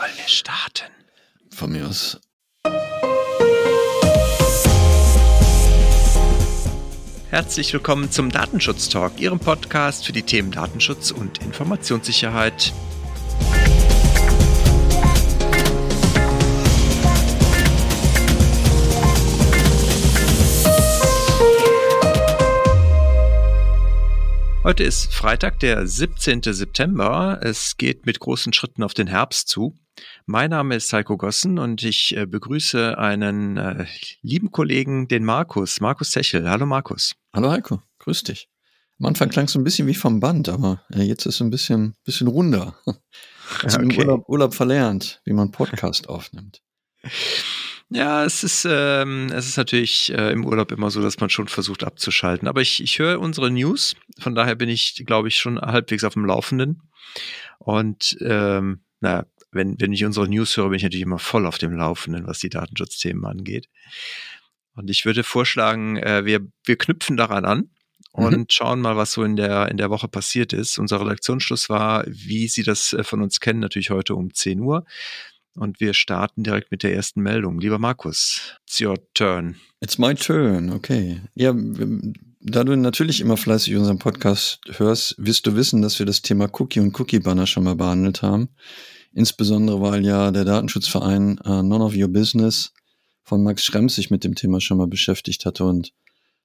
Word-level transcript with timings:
Wollen 0.00 0.16
wir 0.16 0.28
starten? 0.28 0.90
Von 1.50 1.72
mir 1.72 1.86
aus. 1.86 2.18
Herzlich 7.28 7.70
willkommen 7.74 8.10
zum 8.10 8.30
Datenschutz 8.30 8.88
Talk, 8.88 9.20
Ihrem 9.20 9.38
Podcast 9.38 10.06
für 10.06 10.12
die 10.12 10.22
Themen 10.22 10.52
Datenschutz 10.52 11.10
und 11.10 11.42
Informationssicherheit. 11.42 12.72
Heute 24.62 24.84
ist 24.84 25.12
Freitag, 25.12 25.58
der 25.60 25.86
17. 25.86 26.42
September. 26.42 27.40
Es 27.42 27.76
geht 27.76 28.06
mit 28.06 28.20
großen 28.20 28.54
Schritten 28.54 28.82
auf 28.82 28.94
den 28.94 29.06
Herbst 29.06 29.48
zu. 29.48 29.76
Mein 30.30 30.50
Name 30.50 30.76
ist 30.76 30.92
Heiko 30.92 31.16
Gossen 31.16 31.58
und 31.58 31.82
ich 31.82 32.16
äh, 32.16 32.24
begrüße 32.24 32.96
einen 32.96 33.56
äh, 33.56 33.86
lieben 34.22 34.52
Kollegen, 34.52 35.08
den 35.08 35.24
Markus, 35.24 35.80
Markus 35.80 36.12
Zechel. 36.12 36.48
Hallo 36.48 36.66
Markus. 36.66 37.16
Hallo 37.34 37.50
Heiko, 37.50 37.82
grüß 37.98 38.22
dich. 38.22 38.48
Am 39.00 39.06
Anfang 39.06 39.28
klang 39.30 39.46
es 39.46 39.52
so 39.52 39.58
ein 39.58 39.64
bisschen 39.64 39.88
wie 39.88 39.94
vom 39.96 40.20
Band, 40.20 40.48
aber 40.48 40.84
äh, 40.94 41.02
jetzt 41.02 41.26
ist 41.26 41.34
es 41.34 41.40
ein 41.40 41.50
bisschen, 41.50 41.96
bisschen 42.04 42.28
runder. 42.28 42.78
Also 43.64 43.78
okay. 43.78 43.86
im 43.86 43.98
Urlaub, 43.98 44.28
Urlaub 44.28 44.54
verlernt, 44.54 45.20
wie 45.24 45.32
man 45.32 45.50
Podcast 45.50 46.08
aufnimmt. 46.08 46.62
Ja, 47.88 48.24
es 48.24 48.44
ist, 48.44 48.64
ähm, 48.70 49.32
es 49.34 49.48
ist 49.48 49.56
natürlich 49.56 50.12
äh, 50.12 50.30
im 50.30 50.46
Urlaub 50.46 50.70
immer 50.70 50.92
so, 50.92 51.02
dass 51.02 51.18
man 51.18 51.30
schon 51.30 51.48
versucht 51.48 51.82
abzuschalten. 51.82 52.46
Aber 52.46 52.60
ich, 52.60 52.80
ich 52.80 53.00
höre 53.00 53.18
unsere 53.18 53.50
News, 53.50 53.96
von 54.20 54.36
daher 54.36 54.54
bin 54.54 54.68
ich, 54.68 55.02
glaube 55.04 55.26
ich, 55.26 55.38
schon 55.38 55.60
halbwegs 55.60 56.04
auf 56.04 56.14
dem 56.14 56.26
Laufenden. 56.26 56.82
Und 57.58 58.16
ähm, 58.20 58.84
na, 59.00 59.26
wenn, 59.52 59.80
wenn 59.80 59.92
ich 59.92 60.04
unsere 60.04 60.28
News 60.28 60.56
höre, 60.56 60.68
bin 60.68 60.76
ich 60.76 60.82
natürlich 60.82 61.04
immer 61.04 61.18
voll 61.18 61.46
auf 61.46 61.58
dem 61.58 61.72
Laufenden, 61.72 62.26
was 62.26 62.38
die 62.38 62.50
Datenschutzthemen 62.50 63.24
angeht. 63.24 63.68
Und 64.74 64.90
ich 64.90 65.04
würde 65.04 65.24
vorschlagen, 65.24 65.96
äh, 65.96 66.24
wir, 66.24 66.40
wir 66.64 66.76
knüpfen 66.76 67.16
daran 67.16 67.44
an 67.44 67.70
mhm. 68.14 68.24
und 68.24 68.38
mhm. 68.38 68.46
schauen 68.48 68.80
mal, 68.80 68.96
was 68.96 69.12
so 69.12 69.24
in 69.24 69.36
der, 69.36 69.68
in 69.68 69.76
der 69.76 69.90
Woche 69.90 70.08
passiert 70.08 70.52
ist. 70.52 70.78
Unser 70.78 71.00
Redaktionsschluss 71.00 71.68
war, 71.68 72.04
wie 72.06 72.48
Sie 72.48 72.62
das 72.62 72.92
äh, 72.92 73.04
von 73.04 73.22
uns 73.22 73.40
kennen, 73.40 73.60
natürlich 73.60 73.90
heute 73.90 74.14
um 74.14 74.32
10 74.32 74.60
Uhr. 74.60 74.84
Und 75.54 75.80
wir 75.80 75.94
starten 75.94 76.44
direkt 76.44 76.70
mit 76.70 76.84
der 76.84 76.94
ersten 76.94 77.20
Meldung. 77.20 77.58
Lieber 77.58 77.78
Markus, 77.78 78.56
it's 78.66 78.80
your 78.80 78.96
turn. 79.14 79.56
It's 79.80 79.98
my 79.98 80.14
turn, 80.14 80.70
okay. 80.70 81.20
Ja, 81.34 81.52
da 82.40 82.64
du 82.64 82.76
natürlich 82.76 83.20
immer 83.20 83.36
fleißig 83.36 83.76
unseren 83.76 83.98
Podcast 83.98 84.60
hörst, 84.76 85.16
wirst 85.18 85.46
du 85.46 85.56
wissen, 85.56 85.82
dass 85.82 85.98
wir 85.98 86.06
das 86.06 86.22
Thema 86.22 86.48
Cookie 86.58 86.80
und 86.80 86.98
Cookie-Banner 86.98 87.46
schon 87.46 87.64
mal 87.64 87.74
behandelt 87.74 88.22
haben. 88.22 88.48
Insbesondere, 89.12 89.80
weil 89.80 90.04
ja 90.04 90.30
der 90.30 90.44
Datenschutzverein 90.44 91.40
uh, 91.44 91.62
None 91.62 91.84
of 91.84 91.94
Your 91.96 92.08
Business 92.08 92.72
von 93.22 93.42
Max 93.42 93.64
Schrems 93.64 93.96
sich 93.96 94.10
mit 94.10 94.24
dem 94.24 94.34
Thema 94.34 94.60
schon 94.60 94.78
mal 94.78 94.86
beschäftigt 94.86 95.46
hatte 95.46 95.64
und 95.64 95.92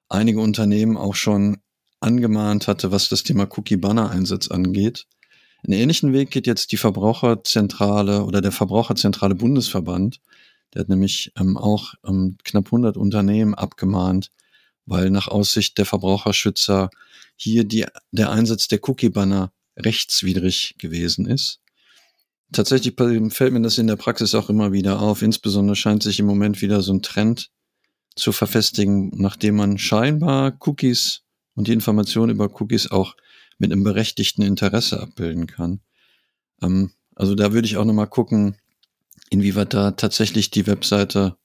einige 0.09 0.39
Unternehmen 0.39 0.97
auch 0.97 1.15
schon 1.15 1.57
angemahnt 1.99 2.67
hatte, 2.67 2.91
was 2.91 3.09
das 3.09 3.23
Thema 3.23 3.47
Cookie-Banner-Einsatz 3.49 4.49
angeht. 4.49 5.07
Einen 5.63 5.79
ähnlichen 5.79 6.13
Weg 6.13 6.31
geht 6.31 6.47
jetzt 6.47 6.71
die 6.71 6.77
Verbraucherzentrale 6.77 8.23
oder 8.23 8.41
der 8.41 8.51
Verbraucherzentrale 8.51 9.35
Bundesverband. 9.35 10.19
Der 10.73 10.81
hat 10.81 10.89
nämlich 10.89 11.31
ähm, 11.39 11.57
auch 11.57 11.93
ähm, 12.05 12.37
knapp 12.43 12.65
100 12.67 12.97
Unternehmen 12.97 13.55
abgemahnt, 13.55 14.31
weil 14.85 15.09
nach 15.09 15.27
Aussicht 15.27 15.77
der 15.77 15.85
Verbraucherschützer 15.85 16.89
hier 17.35 17.63
die, 17.63 17.85
der 18.11 18.31
Einsatz 18.31 18.67
der 18.67 18.79
Cookie-Banner 18.87 19.51
rechtswidrig 19.77 20.75
gewesen 20.77 21.25
ist. 21.25 21.61
Tatsächlich 22.51 22.95
fällt 22.95 23.53
mir 23.53 23.61
das 23.61 23.77
in 23.77 23.87
der 23.87 23.95
Praxis 23.95 24.35
auch 24.35 24.49
immer 24.49 24.71
wieder 24.71 25.01
auf. 25.01 25.21
Insbesondere 25.21 25.75
scheint 25.75 26.03
sich 26.03 26.19
im 26.19 26.25
Moment 26.25 26.61
wieder 26.61 26.81
so 26.81 26.93
ein 26.93 27.01
Trend 27.01 27.51
zu 28.15 28.31
verfestigen, 28.31 29.11
nachdem 29.15 29.55
man 29.55 29.77
scheinbar 29.77 30.57
Cookies 30.61 31.23
und 31.55 31.67
die 31.67 31.73
Informationen 31.73 32.31
über 32.31 32.49
Cookies 32.61 32.91
auch 32.91 33.15
mit 33.57 33.71
einem 33.71 33.83
berechtigten 33.83 34.41
Interesse 34.41 35.01
abbilden 35.01 35.47
kann. 35.47 35.81
Ähm, 36.61 36.91
also 37.15 37.35
da 37.35 37.53
würde 37.53 37.67
ich 37.67 37.77
auch 37.77 37.85
nochmal 37.85 38.07
gucken, 38.07 38.57
inwieweit 39.29 39.73
da 39.73 39.91
tatsächlich 39.91 40.51
die 40.51 40.67
Webseite 40.67 41.37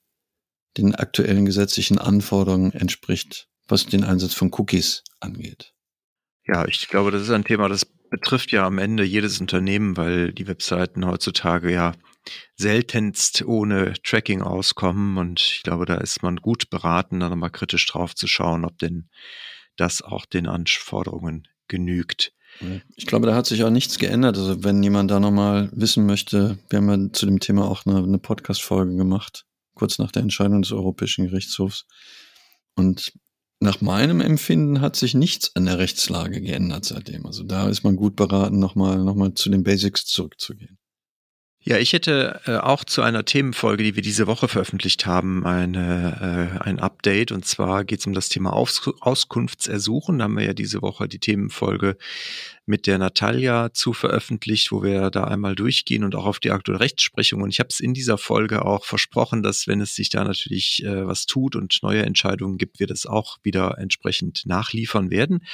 den 0.76 0.94
aktuellen 0.94 1.46
gesetzlichen 1.46 1.98
Anforderungen 1.98 2.72
entspricht, 2.72 3.48
was 3.66 3.86
den 3.86 4.04
Einsatz 4.04 4.34
von 4.34 4.52
Cookies 4.52 5.02
angeht. 5.18 5.74
Ja, 6.46 6.66
ich 6.66 6.88
glaube, 6.88 7.10
das 7.10 7.22
ist 7.22 7.30
ein 7.30 7.44
Thema, 7.44 7.68
das 7.68 7.86
betrifft 8.10 8.52
ja 8.52 8.66
am 8.66 8.78
Ende 8.78 9.04
jedes 9.04 9.40
Unternehmen, 9.40 9.96
weil 9.96 10.32
die 10.32 10.46
Webseiten 10.46 11.06
heutzutage 11.06 11.72
ja 11.72 11.92
seltenst 12.56 13.42
ohne 13.46 13.94
Tracking 14.02 14.42
auskommen 14.42 15.16
und 15.16 15.40
ich 15.40 15.62
glaube, 15.62 15.86
da 15.86 15.96
ist 15.96 16.22
man 16.22 16.36
gut 16.36 16.68
beraten, 16.70 17.20
da 17.20 17.28
nochmal 17.28 17.50
kritisch 17.50 17.86
drauf 17.86 18.14
zu 18.14 18.26
schauen, 18.26 18.64
ob 18.64 18.78
denn 18.78 19.08
das 19.76 20.02
auch 20.02 20.26
den 20.26 20.46
Anforderungen 20.46 21.48
genügt. 21.68 22.32
Ich 22.96 23.06
glaube, 23.06 23.26
da 23.26 23.34
hat 23.34 23.46
sich 23.46 23.64
auch 23.64 23.70
nichts 23.70 23.98
geändert. 23.98 24.36
Also 24.36 24.62
wenn 24.64 24.82
jemand 24.82 25.10
da 25.10 25.20
nochmal 25.20 25.70
wissen 25.72 26.04
möchte, 26.04 26.58
wir 26.68 26.78
haben 26.78 26.90
ja 26.90 27.12
zu 27.12 27.24
dem 27.24 27.40
Thema 27.40 27.64
auch 27.64 27.86
eine, 27.86 27.98
eine 27.98 28.18
Podcast-Folge 28.18 28.96
gemacht, 28.96 29.46
kurz 29.74 29.98
nach 29.98 30.12
der 30.12 30.22
Entscheidung 30.22 30.60
des 30.60 30.72
Europäischen 30.72 31.26
Gerichtshofs. 31.26 31.86
Und 32.74 33.12
nach 33.60 33.82
meinem 33.82 34.20
Empfinden 34.20 34.80
hat 34.80 34.96
sich 34.96 35.14
nichts 35.14 35.54
an 35.54 35.66
der 35.66 35.78
Rechtslage 35.78 36.40
geändert 36.40 36.86
seitdem. 36.86 37.26
Also 37.26 37.44
da 37.44 37.68
ist 37.68 37.84
man 37.84 37.96
gut 37.96 38.16
beraten, 38.16 38.58
nochmal 38.58 38.98
noch 38.98 39.14
mal 39.14 39.34
zu 39.34 39.50
den 39.50 39.62
Basics 39.62 40.06
zurückzugehen. 40.06 40.78
Ja, 41.62 41.76
ich 41.76 41.92
hätte 41.92 42.40
äh, 42.46 42.56
auch 42.56 42.84
zu 42.84 43.02
einer 43.02 43.26
Themenfolge, 43.26 43.84
die 43.84 43.94
wir 43.94 44.02
diese 44.02 44.26
Woche 44.26 44.48
veröffentlicht 44.48 45.04
haben, 45.04 45.44
eine, 45.44 46.56
äh, 46.58 46.64
ein 46.64 46.78
Update. 46.78 47.32
Und 47.32 47.44
zwar 47.44 47.84
geht 47.84 48.00
es 48.00 48.06
um 48.06 48.14
das 48.14 48.30
Thema 48.30 48.54
Aus 48.54 48.80
Auskunftsersuchen. 49.00 50.18
Da 50.18 50.24
haben 50.24 50.38
wir 50.38 50.46
ja 50.46 50.54
diese 50.54 50.80
Woche 50.80 51.06
die 51.06 51.18
Themenfolge 51.18 51.98
mit 52.66 52.86
der 52.86 52.98
Natalia 52.98 53.72
zu 53.72 53.92
veröffentlicht, 53.92 54.70
wo 54.70 54.82
wir 54.82 55.10
da 55.10 55.24
einmal 55.24 55.54
durchgehen 55.54 56.04
und 56.04 56.14
auch 56.14 56.26
auf 56.26 56.38
die 56.38 56.50
aktuelle 56.50 56.80
Rechtsprechung. 56.80 57.42
Und 57.42 57.50
ich 57.50 57.58
habe 57.58 57.68
es 57.70 57.80
in 57.80 57.94
dieser 57.94 58.18
Folge 58.18 58.64
auch 58.64 58.84
versprochen, 58.84 59.42
dass 59.42 59.66
wenn 59.66 59.80
es 59.80 59.94
sich 59.94 60.08
da 60.08 60.24
natürlich 60.24 60.84
äh, 60.84 61.06
was 61.06 61.26
tut 61.26 61.56
und 61.56 61.78
neue 61.82 62.04
Entscheidungen 62.04 62.58
gibt, 62.58 62.78
wir 62.78 62.86
das 62.86 63.06
auch 63.06 63.38
wieder 63.42 63.78
entsprechend 63.78 64.42
nachliefern 64.46 65.10
werden. 65.10 65.44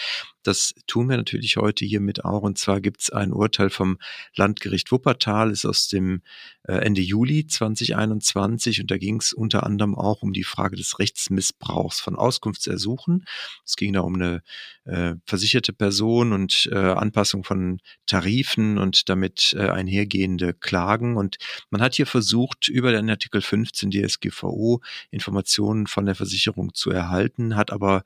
Das 0.43 0.75
tun 0.87 1.09
wir 1.09 1.17
natürlich 1.17 1.57
heute 1.57 1.85
hiermit 1.85 2.25
auch. 2.25 2.43
Und 2.43 2.57
zwar 2.57 2.81
gibt 2.81 3.01
es 3.01 3.11
ein 3.11 3.33
Urteil 3.33 3.69
vom 3.69 3.99
Landgericht 4.37 4.93
Wuppertal, 4.93 5.51
ist 5.51 5.65
aus 5.65 5.89
dem 5.89 6.23
äh, 6.63 6.75
Ende 6.75 7.01
Juli 7.01 7.47
2021 7.47 8.81
und 8.81 8.91
da 8.91 8.99
ging 8.99 9.17
es 9.17 9.33
unter 9.33 9.65
anderem 9.65 9.97
auch 9.97 10.23
um 10.23 10.33
die 10.33 10.45
Frage 10.45 10.77
des 10.77 10.99
Rechtsmissbrauchs 11.01 11.99
von 11.99 12.15
Auskunftsersuchen. 12.15 13.25
Es 13.65 13.75
ging 13.75 13.93
da 13.93 14.01
um 14.01 14.15
eine 14.15 14.43
äh, 14.85 15.15
versicherte 15.27 15.73
Person 15.73 16.33
und 16.33 16.69
äh, 16.71 16.77
Anpassung 16.97 17.45
von 17.45 17.81
Tarifen 18.07 18.79
und 18.79 19.09
damit 19.09 19.55
äh, 19.59 19.69
einhergehende 19.69 20.55
Klagen. 20.55 21.17
Und 21.17 21.37
man 21.71 21.81
hat 21.81 21.95
hier 21.95 22.07
versucht, 22.07 22.69
über 22.69 22.93
den 22.93 23.11
Artikel 23.11 23.41
15 23.41 23.91
DSGVO 23.91 24.81
Informationen 25.11 25.87
von 25.87 26.07
der 26.07 26.15
Versicherung 26.15 26.75
zu 26.75 26.91
erhalten, 26.91 27.57
hat 27.57 27.73
aber 27.73 28.03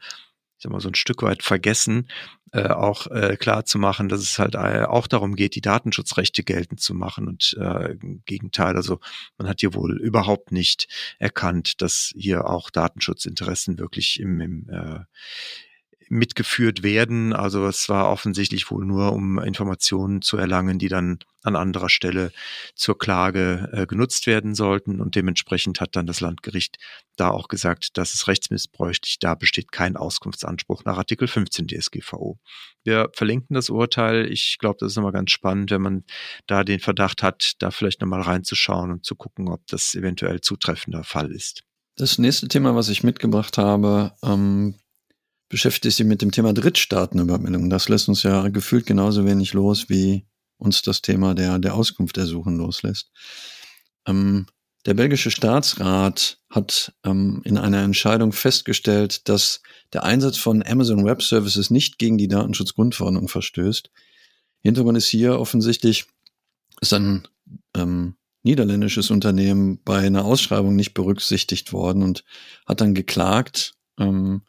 ich 0.61 0.65
sag 0.65 0.73
mal, 0.73 0.81
so 0.81 0.89
ein 0.89 0.95
Stück 0.95 1.23
weit 1.23 1.43
vergessen, 1.43 2.06
äh, 2.53 2.69
auch 2.69 3.06
äh, 3.06 3.37
klar 3.39 3.65
dass 3.65 4.21
es 4.21 4.39
halt 4.39 4.56
äh, 4.56 4.84
auch 4.84 5.06
darum 5.06 5.34
geht, 5.37 5.55
die 5.55 5.62
Datenschutzrechte 5.62 6.43
geltend 6.43 6.81
zu 6.81 6.95
machen 6.95 7.29
und 7.29 7.56
äh, 7.59 7.93
im 7.93 8.23
Gegenteil, 8.27 8.77
also 8.77 9.00
man 9.39 9.49
hat 9.49 9.61
hier 9.61 9.73
wohl 9.73 9.99
überhaupt 9.99 10.53
nicht 10.53 10.89
erkannt, 11.19 11.81
dass 11.81 12.12
hier 12.15 12.47
auch 12.47 12.69
Datenschutzinteressen 12.69 13.79
wirklich 13.79 14.21
im, 14.21 14.41
im 14.41 14.69
äh, 14.69 15.00
mitgeführt 16.10 16.82
werden. 16.82 17.32
Also 17.32 17.66
es 17.66 17.88
war 17.88 18.10
offensichtlich 18.10 18.69
wohl 18.71 18.84
nur, 18.84 19.12
um 19.12 19.38
Informationen 19.38 20.22
zu 20.22 20.37
erlangen, 20.37 20.81
die 20.81 20.88
dann 20.88 21.21
an 21.43 21.54
anderer 21.54 21.88
Stelle 21.88 22.32
zur 22.75 22.99
Klage 22.99 23.70
äh, 23.73 23.87
genutzt 23.87 24.26
werden 24.26 24.56
sollten. 24.56 25.00
Und 25.00 25.14
dementsprechend 25.14 25.81
hat 25.81 25.94
dann 25.94 26.06
das 26.06 26.20
Landgericht 26.20 26.79
da 27.17 27.31
auch 27.31 27.46
gesagt, 27.46 27.96
das 27.96 28.12
ist 28.12 28.26
rechtsmissbräuchlich, 28.26 29.19
da 29.20 29.37
besteht 29.37 29.70
kein 29.70 29.96
Auskunftsanspruch 29.96 30.85
nach 30.85 30.99
Artikel 30.99 31.29
15 31.29 31.69
DSGVO. 31.69 32.38
Wir 32.82 33.08
verlinken 33.14 33.55
das 33.55 33.70
Urteil. 33.70 34.31
Ich 34.31 34.58
glaube, 34.58 34.79
das 34.81 34.93
ist 34.93 34.96
nochmal 34.96 35.12
ganz 35.12 35.31
spannend, 35.31 35.70
wenn 35.70 35.82
man 35.82 36.05
da 36.49 36.64
den 36.64 36.81
Verdacht 36.81 37.23
hat, 37.23 37.52
da 37.61 37.70
vielleicht 37.70 38.00
nochmal 38.00 38.23
reinzuschauen 38.23 38.90
und 38.90 39.05
zu 39.05 39.14
gucken, 39.14 39.49
ob 39.49 39.64
das 39.69 39.94
eventuell 39.94 40.40
zutreffender 40.40 41.05
Fall 41.05 41.31
ist. 41.31 41.62
Das 41.96 42.19
nächste 42.19 42.49
Thema, 42.49 42.75
was 42.75 42.88
ich 42.88 43.05
mitgebracht 43.05 43.58
habe, 43.58 44.12
ähm, 44.25 44.75
beschäftigt 45.50 45.97
sich 45.97 46.06
mit 46.06 46.23
dem 46.23 46.31
Thema 46.31 46.55
Drittstaatenübermittlung. 46.55 47.69
Das 47.69 47.91
lässt 47.91 48.08
uns 48.08 48.23
ja 48.23 48.49
gefühlt 48.49 48.87
genauso 48.87 49.26
wenig 49.26 49.52
los, 49.52 49.91
wie 49.91 50.25
uns 50.56 50.81
das 50.81 51.02
Thema 51.02 51.35
der, 51.35 51.58
der 51.58 51.75
Auskunft 51.75 52.17
ersuchen 52.17 52.56
loslässt. 52.56 53.11
Ähm, 54.06 54.47
der 54.87 54.94
belgische 54.94 55.31
Staatsrat 55.31 56.38
hat 56.49 56.94
ähm, 57.05 57.43
in 57.44 57.58
einer 57.58 57.82
Entscheidung 57.82 58.32
festgestellt, 58.32 59.29
dass 59.29 59.61
der 59.93 60.05
Einsatz 60.05 60.38
von 60.38 60.62
Amazon 60.62 61.05
Web 61.05 61.20
Services 61.20 61.69
nicht 61.69 61.99
gegen 61.99 62.17
die 62.17 62.29
Datenschutzgrundverordnung 62.29 63.29
verstößt. 63.29 63.91
Hintergrund 64.61 64.97
ist 64.97 65.08
hier 65.08 65.38
offensichtlich 65.38 66.06
ist 66.81 66.94
ein 66.94 67.29
ähm, 67.76 68.14
niederländisches 68.43 69.11
Unternehmen 69.11 69.82
bei 69.85 69.99
einer 69.99 70.25
Ausschreibung 70.25 70.76
nicht 70.76 70.94
berücksichtigt 70.94 71.73
worden 71.73 72.02
und 72.02 72.25
hat 72.67 72.81
dann 72.81 72.94
geklagt. 72.94 73.75
Ähm, 73.99 74.43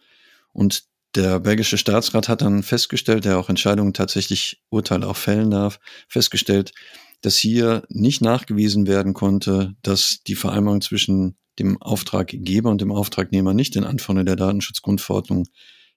und 0.54 0.91
der 1.16 1.40
belgische 1.40 1.78
Staatsrat 1.78 2.30
hat 2.30 2.42
dann 2.42 2.64
festgestellt, 2.64 3.26
der 3.26 3.38
auch 3.38 3.50
Entscheidungen 3.50 3.94
tatsächlich 3.94 4.62
Urteile 4.70 5.08
auch 5.08 5.18
fällen 5.18 5.52
darf, 5.52 5.80
festgestellt, 6.08 6.72
dass 7.22 7.38
hier 7.38 7.84
nicht 7.90 8.22
nachgewiesen 8.22 8.88
werden 8.88 9.14
konnte, 9.14 9.76
dass 9.82 10.24
die 10.26 10.36
Vereinbarung 10.36 10.82
zwischen 10.82 11.36
dem 11.60 11.82
Auftraggeber 11.82 12.70
und 12.70 12.82
dem 12.82 12.92
Auftragnehmer 12.92 13.54
nicht 13.54 13.76
den 13.76 13.84
Anforderungen 13.84 14.26
der 14.26 14.36
Datenschutzgrundverordnung 14.38 15.48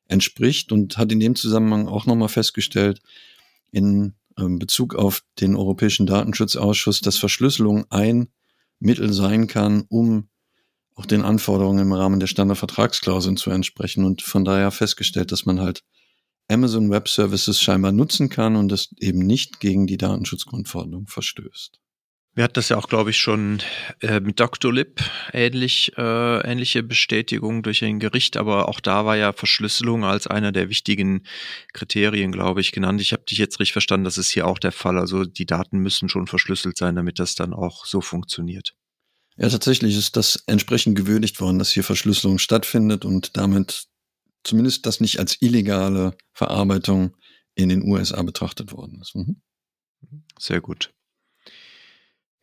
entspricht 0.06 0.72
und 0.72 0.98
hat 0.98 1.12
in 1.12 1.20
dem 1.20 1.34
Zusammenhang 1.34 1.88
auch 1.88 2.06
nochmal 2.06 2.28
festgestellt, 2.28 3.00
in 3.70 4.14
ähm, 4.38 4.58
Bezug 4.58 4.94
auf 4.94 5.22
den 5.40 5.56
Europäischen 5.56 6.06
Datenschutzausschuss, 6.06 7.00
dass 7.00 7.18
Verschlüsselung 7.18 7.86
ein 7.90 8.28
Mittel 8.80 9.12
sein 9.12 9.46
kann, 9.46 9.84
um 9.88 10.28
auch 10.94 11.06
den 11.06 11.22
Anforderungen 11.22 11.80
im 11.80 11.92
Rahmen 11.92 12.20
der 12.20 12.26
Standardvertragsklauseln 12.26 13.36
zu 13.36 13.50
entsprechen 13.50 14.04
und 14.04 14.22
von 14.22 14.44
daher 14.44 14.70
festgestellt, 14.70 15.32
dass 15.32 15.44
man 15.44 15.60
halt 15.60 15.82
Amazon 16.48 16.90
Web 16.90 17.08
Services 17.08 17.60
scheinbar 17.60 17.92
nutzen 17.92 18.28
kann 18.28 18.56
und 18.56 18.70
es 18.70 18.94
eben 18.98 19.20
nicht 19.20 19.60
gegen 19.60 19.86
die 19.86 19.96
Datenschutzgrundverordnung 19.96 21.06
verstößt. 21.06 21.80
Wir 22.36 22.42
hatten 22.42 22.54
das 22.54 22.68
ja 22.68 22.76
auch, 22.76 22.88
glaube 22.88 23.10
ich, 23.10 23.18
schon 23.18 23.62
äh, 24.00 24.18
mit 24.18 24.40
Doctolib 24.40 25.00
ähnlich, 25.32 25.92
äh, 25.96 26.40
ähnliche 26.40 26.82
Bestätigung 26.82 27.62
durch 27.62 27.84
ein 27.84 28.00
Gericht, 28.00 28.36
aber 28.36 28.68
auch 28.68 28.80
da 28.80 29.06
war 29.06 29.16
ja 29.16 29.32
Verschlüsselung 29.32 30.04
als 30.04 30.26
einer 30.26 30.50
der 30.50 30.68
wichtigen 30.68 31.22
Kriterien, 31.72 32.32
glaube 32.32 32.60
ich, 32.60 32.72
genannt. 32.72 33.00
Ich 33.00 33.12
habe 33.12 33.22
dich 33.22 33.38
jetzt 33.38 33.60
richtig 33.60 33.72
verstanden, 33.72 34.04
das 34.04 34.18
ist 34.18 34.30
hier 34.30 34.48
auch 34.48 34.58
der 34.58 34.72
Fall. 34.72 34.98
Also 34.98 35.24
die 35.24 35.46
Daten 35.46 35.78
müssen 35.78 36.08
schon 36.08 36.26
verschlüsselt 36.26 36.76
sein, 36.76 36.96
damit 36.96 37.20
das 37.20 37.36
dann 37.36 37.54
auch 37.54 37.86
so 37.86 38.00
funktioniert. 38.00 38.74
Ja, 39.36 39.48
tatsächlich 39.48 39.96
ist 39.96 40.16
das 40.16 40.44
entsprechend 40.46 40.96
gewürdigt 40.96 41.40
worden, 41.40 41.58
dass 41.58 41.72
hier 41.72 41.82
Verschlüsselung 41.82 42.38
stattfindet 42.38 43.04
und 43.04 43.36
damit 43.36 43.88
zumindest 44.44 44.86
das 44.86 45.00
nicht 45.00 45.18
als 45.18 45.42
illegale 45.42 46.16
Verarbeitung 46.32 47.16
in 47.54 47.68
den 47.68 47.82
USA 47.82 48.22
betrachtet 48.22 48.72
worden 48.72 49.00
ist. 49.00 49.16
Mhm. 49.16 49.40
Sehr 50.38 50.60
gut. 50.60 50.94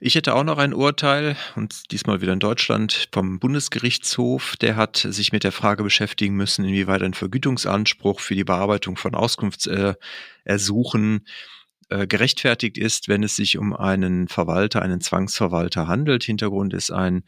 Ich 0.03 0.15
hätte 0.15 0.33
auch 0.33 0.43
noch 0.43 0.57
ein 0.57 0.73
Urteil, 0.73 1.37
und 1.55 1.91
diesmal 1.91 2.21
wieder 2.21 2.33
in 2.33 2.39
Deutschland, 2.39 3.07
vom 3.13 3.39
Bundesgerichtshof. 3.39 4.57
Der 4.57 4.75
hat 4.75 4.97
sich 4.97 5.31
mit 5.31 5.43
der 5.43 5.51
Frage 5.51 5.83
beschäftigen 5.83 6.35
müssen, 6.35 6.65
inwieweit 6.65 7.03
ein 7.03 7.13
Vergütungsanspruch 7.13 8.19
für 8.19 8.33
die 8.33 8.43
Bearbeitung 8.43 8.97
von 8.97 9.13
Auskunftsersuchen 9.13 11.17
äh, 11.17 11.19
gerechtfertigt 12.07 12.77
ist, 12.77 13.07
wenn 13.07 13.23
es 13.23 13.35
sich 13.35 13.57
um 13.57 13.73
einen 13.73 14.27
Verwalter, 14.27 14.81
einen 14.81 15.01
Zwangsverwalter 15.01 15.87
handelt. 15.87 16.23
Hintergrund 16.23 16.73
ist 16.73 16.91
ein 16.91 17.23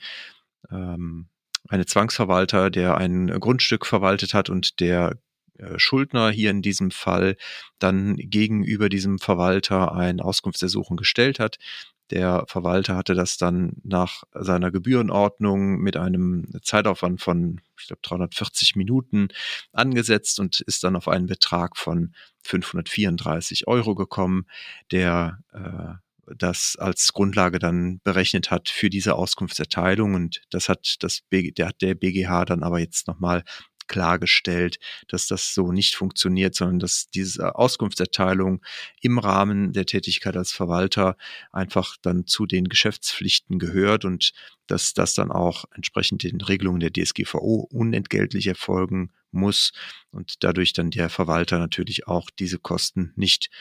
ähm, 0.71 1.27
eine 1.69 1.85
Zwangsverwalter, 1.85 2.69
der 2.69 2.97
ein 2.97 3.27
Grundstück 3.27 3.85
verwaltet 3.85 4.33
hat 4.33 4.49
und 4.49 4.79
der 4.79 5.17
äh, 5.57 5.77
Schuldner 5.77 6.29
hier 6.29 6.51
in 6.51 6.61
diesem 6.61 6.91
Fall 6.91 7.37
dann 7.79 8.15
gegenüber 8.17 8.89
diesem 8.89 9.19
Verwalter 9.19 9.93
ein 9.93 10.19
Auskunftsersuchen 10.19 10.97
gestellt 10.97 11.39
hat. 11.39 11.57
Der 12.13 12.45
Verwalter 12.47 12.95
hatte 12.95 13.15
das 13.15 13.37
dann 13.37 13.77
nach 13.83 14.23
seiner 14.35 14.69
Gebührenordnung 14.69 15.79
mit 15.79 15.97
einem 15.97 16.47
Zeitaufwand 16.61 17.19
von, 17.19 17.59
ich 17.79 17.87
glaube, 17.87 18.03
340 18.03 18.75
Minuten 18.75 19.29
angesetzt 19.71 20.39
und 20.39 20.61
ist 20.61 20.83
dann 20.83 20.95
auf 20.95 21.07
einen 21.07 21.25
Betrag 21.25 21.75
von 21.75 22.13
534 22.43 23.65
Euro 23.65 23.95
gekommen, 23.95 24.45
der 24.91 25.39
äh, 25.53 25.95
das 26.37 26.75
als 26.77 27.13
Grundlage 27.13 27.57
dann 27.57 27.99
berechnet 28.03 28.51
hat 28.51 28.69
für 28.69 28.91
diese 28.91 29.15
Auskunftserteilung. 29.15 30.13
Und 30.13 30.43
das 30.51 30.69
hat 30.69 30.97
das 30.99 31.23
der 31.31 31.67
hat 31.67 31.81
der 31.81 31.95
BGH 31.95 32.45
dann 32.45 32.61
aber 32.61 32.77
jetzt 32.77 33.07
nochmal 33.07 33.43
klargestellt, 33.93 34.79
dass 35.07 35.27
das 35.27 35.53
so 35.53 35.71
nicht 35.71 35.95
funktioniert, 35.95 36.55
sondern 36.55 36.79
dass 36.79 37.09
diese 37.11 37.55
Auskunftserteilung 37.55 38.63
im 39.01 39.19
Rahmen 39.19 39.71
der 39.71 39.85
Tätigkeit 39.85 40.35
als 40.35 40.51
Verwalter 40.51 41.15
einfach 41.51 41.95
dann 42.01 42.25
zu 42.25 42.47
den 42.47 42.69
Geschäftspflichten 42.69 43.59
gehört 43.59 44.03
und 44.03 44.31
dass 44.65 44.95
das 44.95 45.13
dann 45.13 45.31
auch 45.31 45.65
entsprechend 45.75 46.23
den 46.23 46.41
Regelungen 46.41 46.79
der 46.79 46.91
DSGVO 46.91 47.67
unentgeltlich 47.71 48.47
erfolgen 48.47 49.11
muss 49.29 49.73
und 50.09 50.43
dadurch 50.43 50.73
dann 50.73 50.89
der 50.89 51.09
Verwalter 51.09 51.59
natürlich 51.59 52.07
auch 52.07 52.31
diese 52.31 52.57
Kosten 52.57 53.13
nicht 53.15 53.51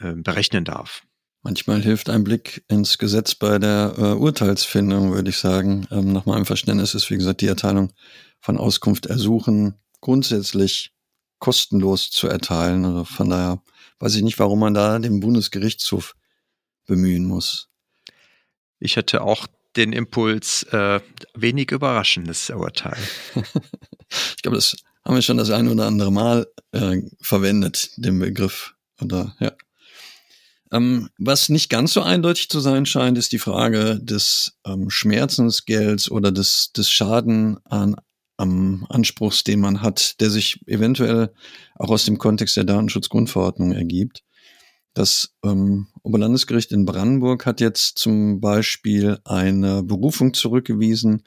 äh, 0.00 0.14
berechnen 0.14 0.64
darf. 0.64 1.02
Manchmal 1.42 1.80
hilft 1.82 2.10
ein 2.10 2.24
Blick 2.24 2.64
ins 2.66 2.98
Gesetz 2.98 3.36
bei 3.36 3.60
der 3.60 3.94
äh, 3.96 4.02
Urteilsfindung, 4.14 5.12
würde 5.12 5.30
ich 5.30 5.38
sagen. 5.38 5.86
Ähm, 5.92 6.12
nach 6.12 6.26
meinem 6.26 6.46
Verständnis 6.46 6.94
ist, 6.94 7.10
wie 7.10 7.16
gesagt, 7.16 7.42
die 7.42 7.46
Erteilung 7.46 7.92
von 8.40 8.58
Auskunft 8.58 9.06
ersuchen 9.06 9.74
grundsätzlich 10.00 10.92
kostenlos 11.38 12.10
zu 12.10 12.28
erteilen. 12.28 12.84
Also 12.84 13.04
von 13.04 13.30
daher 13.30 13.62
weiß 13.98 14.14
ich 14.16 14.22
nicht, 14.22 14.38
warum 14.38 14.60
man 14.60 14.74
da 14.74 14.98
den 14.98 15.20
Bundesgerichtshof 15.20 16.14
bemühen 16.86 17.24
muss. 17.24 17.68
Ich 18.80 18.96
hätte 18.96 19.22
auch 19.22 19.46
den 19.76 19.92
Impuls, 19.92 20.64
äh, 20.64 21.00
wenig 21.34 21.70
überraschendes 21.70 22.50
Urteil. 22.50 22.98
ich 24.36 24.42
glaube, 24.42 24.56
das 24.56 24.76
haben 25.04 25.14
wir 25.14 25.22
schon 25.22 25.36
das 25.36 25.50
ein 25.50 25.68
oder 25.68 25.86
andere 25.86 26.12
Mal 26.12 26.46
äh, 26.72 27.02
verwendet, 27.20 27.90
den 27.96 28.18
Begriff. 28.18 28.74
Oder 29.00 29.36
ja. 29.38 29.52
Ähm, 30.70 31.08
was 31.18 31.48
nicht 31.48 31.70
ganz 31.70 31.92
so 31.92 32.02
eindeutig 32.02 32.48
zu 32.48 32.60
sein 32.60 32.84
scheint, 32.84 33.16
ist 33.16 33.32
die 33.32 33.38
Frage 33.38 33.98
des 34.02 34.58
ähm, 34.66 34.90
Schmerzensgelds 34.90 36.10
oder 36.10 36.30
des, 36.30 36.72
des 36.72 36.90
Schaden 36.90 37.58
an 37.64 37.96
am 38.38 38.86
Anspruchs, 38.88 39.44
den 39.44 39.60
man 39.60 39.82
hat, 39.82 40.20
der 40.20 40.30
sich 40.30 40.66
eventuell 40.66 41.32
auch 41.74 41.90
aus 41.90 42.04
dem 42.06 42.18
Kontext 42.18 42.56
der 42.56 42.64
Datenschutzgrundverordnung 42.64 43.72
ergibt. 43.72 44.22
Das 44.94 45.34
ähm, 45.44 45.88
Oberlandesgericht 46.02 46.72
in 46.72 46.86
Brandenburg 46.86 47.46
hat 47.46 47.60
jetzt 47.60 47.98
zum 47.98 48.40
Beispiel 48.40 49.18
eine 49.24 49.82
Berufung 49.82 50.34
zurückgewiesen 50.34 51.24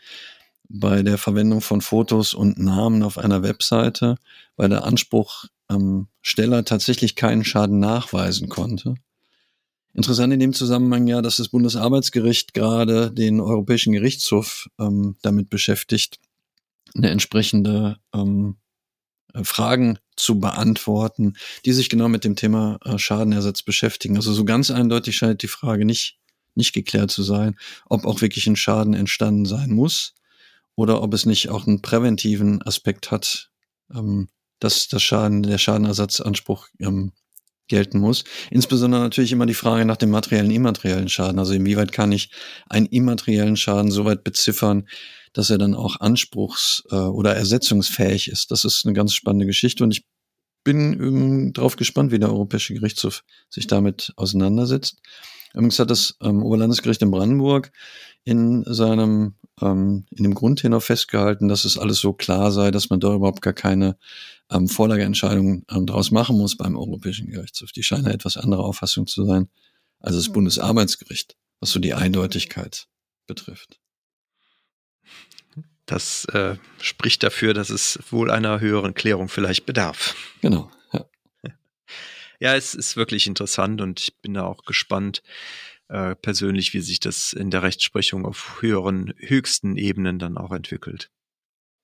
bei 0.67 1.03
der 1.03 1.17
Verwendung 1.17 1.61
von 1.61 1.81
Fotos 1.81 2.33
und 2.33 2.57
Namen 2.57 3.03
auf 3.03 3.17
einer 3.17 3.43
Webseite, 3.43 4.15
weil 4.55 4.69
der 4.69 4.85
Anspruchsteller 4.85 5.49
ähm, 6.59 6.65
tatsächlich 6.65 7.15
keinen 7.15 7.43
Schaden 7.43 7.79
nachweisen 7.79 8.49
konnte. 8.49 8.95
Interessant 9.93 10.33
in 10.33 10.39
dem 10.39 10.53
Zusammenhang 10.53 11.07
ja, 11.07 11.21
dass 11.21 11.37
das 11.37 11.49
Bundesarbeitsgericht 11.49 12.53
gerade 12.53 13.12
den 13.12 13.41
Europäischen 13.41 13.91
Gerichtshof 13.91 14.69
ähm, 14.79 15.17
damit 15.21 15.50
beschäftigt, 15.50 16.19
eine 16.95 17.10
entsprechende 17.10 17.98
ähm, 18.13 18.57
äh, 19.33 19.43
Fragen 19.43 20.00
zu 20.15 20.39
beantworten, 20.39 21.36
die 21.65 21.74
sich 21.74 21.89
genau 21.89 22.07
mit 22.07 22.24
dem 22.24 22.36
Thema 22.36 22.77
äh, 22.83 22.98
Schadenersatz 22.98 23.63
beschäftigen. 23.63 24.15
Also 24.15 24.33
so 24.33 24.45
ganz 24.45 24.71
eindeutig 24.71 25.17
scheint 25.17 25.41
die 25.41 25.48
Frage 25.48 25.86
nicht, 25.86 26.17
nicht 26.55 26.74
geklärt 26.74 27.12
zu 27.12 27.24
sein, 27.24 27.55
ob 27.86 28.05
auch 28.05 28.21
wirklich 28.21 28.48
ein 28.48 28.55
Schaden 28.55 28.93
entstanden 28.93 29.45
sein 29.45 29.71
muss 29.71 30.13
oder 30.75 31.01
ob 31.01 31.13
es 31.13 31.25
nicht 31.25 31.50
auch 31.50 31.67
einen 31.67 31.81
präventiven 31.81 32.62
Aspekt 32.62 33.12
hat, 33.12 33.51
ähm, 33.93 34.29
dass 34.60 34.88
das 34.88 35.01
Schaden, 35.01 35.43
der 35.43 35.57
Schadenersatzanspruch 35.57 36.67
ähm, 36.79 37.13
gelten 37.67 38.00
muss. 38.00 38.25
Insbesondere 38.51 39.01
natürlich 39.01 39.31
immer 39.31 39.45
die 39.45 39.53
Frage 39.53 39.86
nach 39.86 39.98
dem 39.98 40.10
materiellen, 40.12 40.51
immateriellen 40.51 41.10
Schaden. 41.10 41.39
Also 41.39 41.53
inwieweit 41.53 41.93
kann 41.93 42.12
ich 42.12 42.29
einen 42.69 42.86
immateriellen 42.86 43.55
Schaden 43.55 43.91
so 43.91 44.03
weit 44.03 44.24
beziffern, 44.24 44.88
dass 45.33 45.50
er 45.50 45.57
dann 45.57 45.75
auch 45.75 46.00
anspruchs- 46.00 46.83
äh, 46.91 46.95
oder 46.95 47.35
ersetzungsfähig 47.35 48.29
ist. 48.29 48.51
Das 48.51 48.65
ist 48.65 48.85
eine 48.85 48.93
ganz 48.93 49.13
spannende 49.13 49.45
Geschichte 49.45 49.83
und 49.83 49.91
ich 49.91 50.05
bin 50.63 50.93
ähm, 50.93 51.53
darauf 51.53 51.75
gespannt, 51.75 52.11
wie 52.11 52.19
der 52.19 52.29
Europäische 52.29 52.73
Gerichtshof 52.73 53.23
sich 53.50 53.67
damit 53.67 54.13
auseinandersetzt. 54.15 55.00
Übrigens 55.53 55.79
hat 55.79 55.91
das 55.91 56.15
ähm, 56.21 56.43
Oberlandesgericht 56.43 57.01
in 57.01 57.11
Brandenburg 57.11 57.71
in 58.23 58.63
seinem 58.65 59.35
ähm, 59.61 60.05
in 60.11 60.23
dem 60.23 60.33
Grundtenor 60.33 60.81
festgehalten, 60.81 61.47
dass 61.47 61.65
es 61.65 61.77
alles 61.77 62.00
so 62.00 62.13
klar 62.13 62.51
sei, 62.51 62.71
dass 62.71 62.89
man 62.89 63.00
da 63.00 63.13
überhaupt 63.13 63.41
gar 63.41 63.53
keine 63.53 63.97
ähm, 64.50 64.67
Vorlageentscheidung 64.67 65.63
ähm, 65.69 65.85
daraus 65.85 66.11
machen 66.11 66.38
muss 66.38 66.55
beim 66.57 66.77
Europäischen 66.77 67.29
Gerichtshof. 67.29 67.71
Die 67.71 67.83
scheinen 67.83 68.05
eine 68.05 68.13
etwas 68.13 68.38
andere 68.38 68.63
Auffassung 68.63 69.07
zu 69.07 69.25
sein 69.25 69.50
als 70.00 70.15
das 70.15 70.29
Bundesarbeitsgericht, 70.29 71.35
was 71.59 71.71
so 71.71 71.79
die 71.79 71.93
Eindeutigkeit 71.93 72.88
betrifft. 73.27 73.79
Das 75.86 76.25
äh, 76.25 76.55
spricht 76.79 77.22
dafür, 77.24 77.53
dass 77.53 77.70
es 77.70 78.00
wohl 78.12 78.31
einer 78.31 78.60
höheren 78.60 78.93
Klärung 78.93 79.27
vielleicht 79.27 79.65
bedarf. 79.65 80.15
Genau. 80.41 80.72
Ja. 80.93 81.05
ja, 82.39 82.55
es 82.55 82.74
ist 82.74 82.96
wirklich 82.96 83.27
interessant 83.27 83.81
und 83.81 84.00
ich 84.00 84.22
bin 84.22 84.34
da 84.34 84.43
auch 84.43 84.63
gespannt 84.63 85.22
äh, 85.89 86.15
persönlich, 86.15 86.74
wie 86.74 86.79
sich 86.79 87.01
das 87.01 87.34
in 87.34 87.51
der 87.51 87.63
Rechtsprechung 87.63 88.25
auf 88.25 88.62
höheren, 88.62 89.13
höchsten 89.17 89.75
Ebenen 89.75 90.20
dann 90.20 90.38
auch 90.38 90.51
entwickelt. 90.51 91.12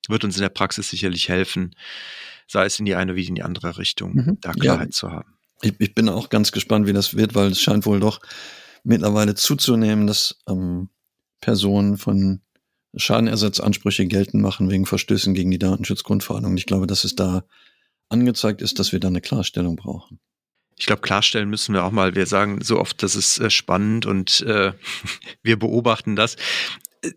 Wird 0.08 0.24
uns 0.24 0.38
in 0.38 0.42
der 0.42 0.50
Praxis 0.50 0.90
sicherlich 0.90 1.28
helfen, 1.28 1.76
sei 2.48 2.66
es 2.66 2.80
in 2.80 2.86
die 2.86 2.96
eine 2.96 3.18
wie 3.18 3.26
in 3.26 3.36
die 3.36 3.44
andere 3.44 3.78
Richtung, 3.78 4.14
mhm. 4.14 4.38
da 4.40 4.54
Klarheit 4.54 4.88
ja. 4.88 4.92
zu 4.92 5.12
haben. 5.12 5.38
Ich, 5.62 5.74
ich 5.80 5.94
bin 5.94 6.08
auch 6.08 6.30
ganz 6.30 6.54
gespannt, 6.54 6.88
wie 6.88 6.94
das 6.94 7.18
wird, 7.18 7.36
weil 7.36 7.52
es 7.52 7.62
scheint 7.62 7.86
wohl 7.86 8.00
doch 8.00 8.22
mittlerweile 8.86 9.36
zuzunehmen, 9.36 10.08
dass 10.08 10.40
ähm, 10.48 10.90
Personen 11.42 11.98
von 11.98 12.42
Schadenersatzansprüche 12.96 14.08
geltend 14.08 14.42
machen 14.42 14.70
wegen 14.70 14.86
Verstößen 14.86 15.34
gegen 15.34 15.52
die 15.52 15.60
Datenschutzgrundverordnung. 15.60 16.58
Ich 16.58 16.66
glaube, 16.66 16.88
dass 16.88 17.04
es 17.04 17.16
da 17.16 17.44
angezeigt 18.10 18.62
ist, 18.62 18.80
dass 18.80 18.92
wir 18.92 19.00
da 19.00 19.08
eine 19.10 19.22
Klarstellung 19.22 19.76
brauchen. 19.76 20.20
Ich 20.78 20.86
glaube, 20.86 21.02
klarstellen 21.02 21.50
müssen 21.50 21.74
wir 21.74 21.84
auch 21.84 21.92
mal. 21.92 22.16
Wir 22.16 22.28
sagen 22.28 22.62
so 22.62 22.80
oft, 22.80 23.02
das 23.02 23.16
ist 23.16 23.40
äh, 23.40 23.50
spannend 23.50 24.06
und 24.06 24.42
äh, 24.42 24.74
wir 25.44 25.58
beobachten 25.58 26.16
das. 26.16 26.36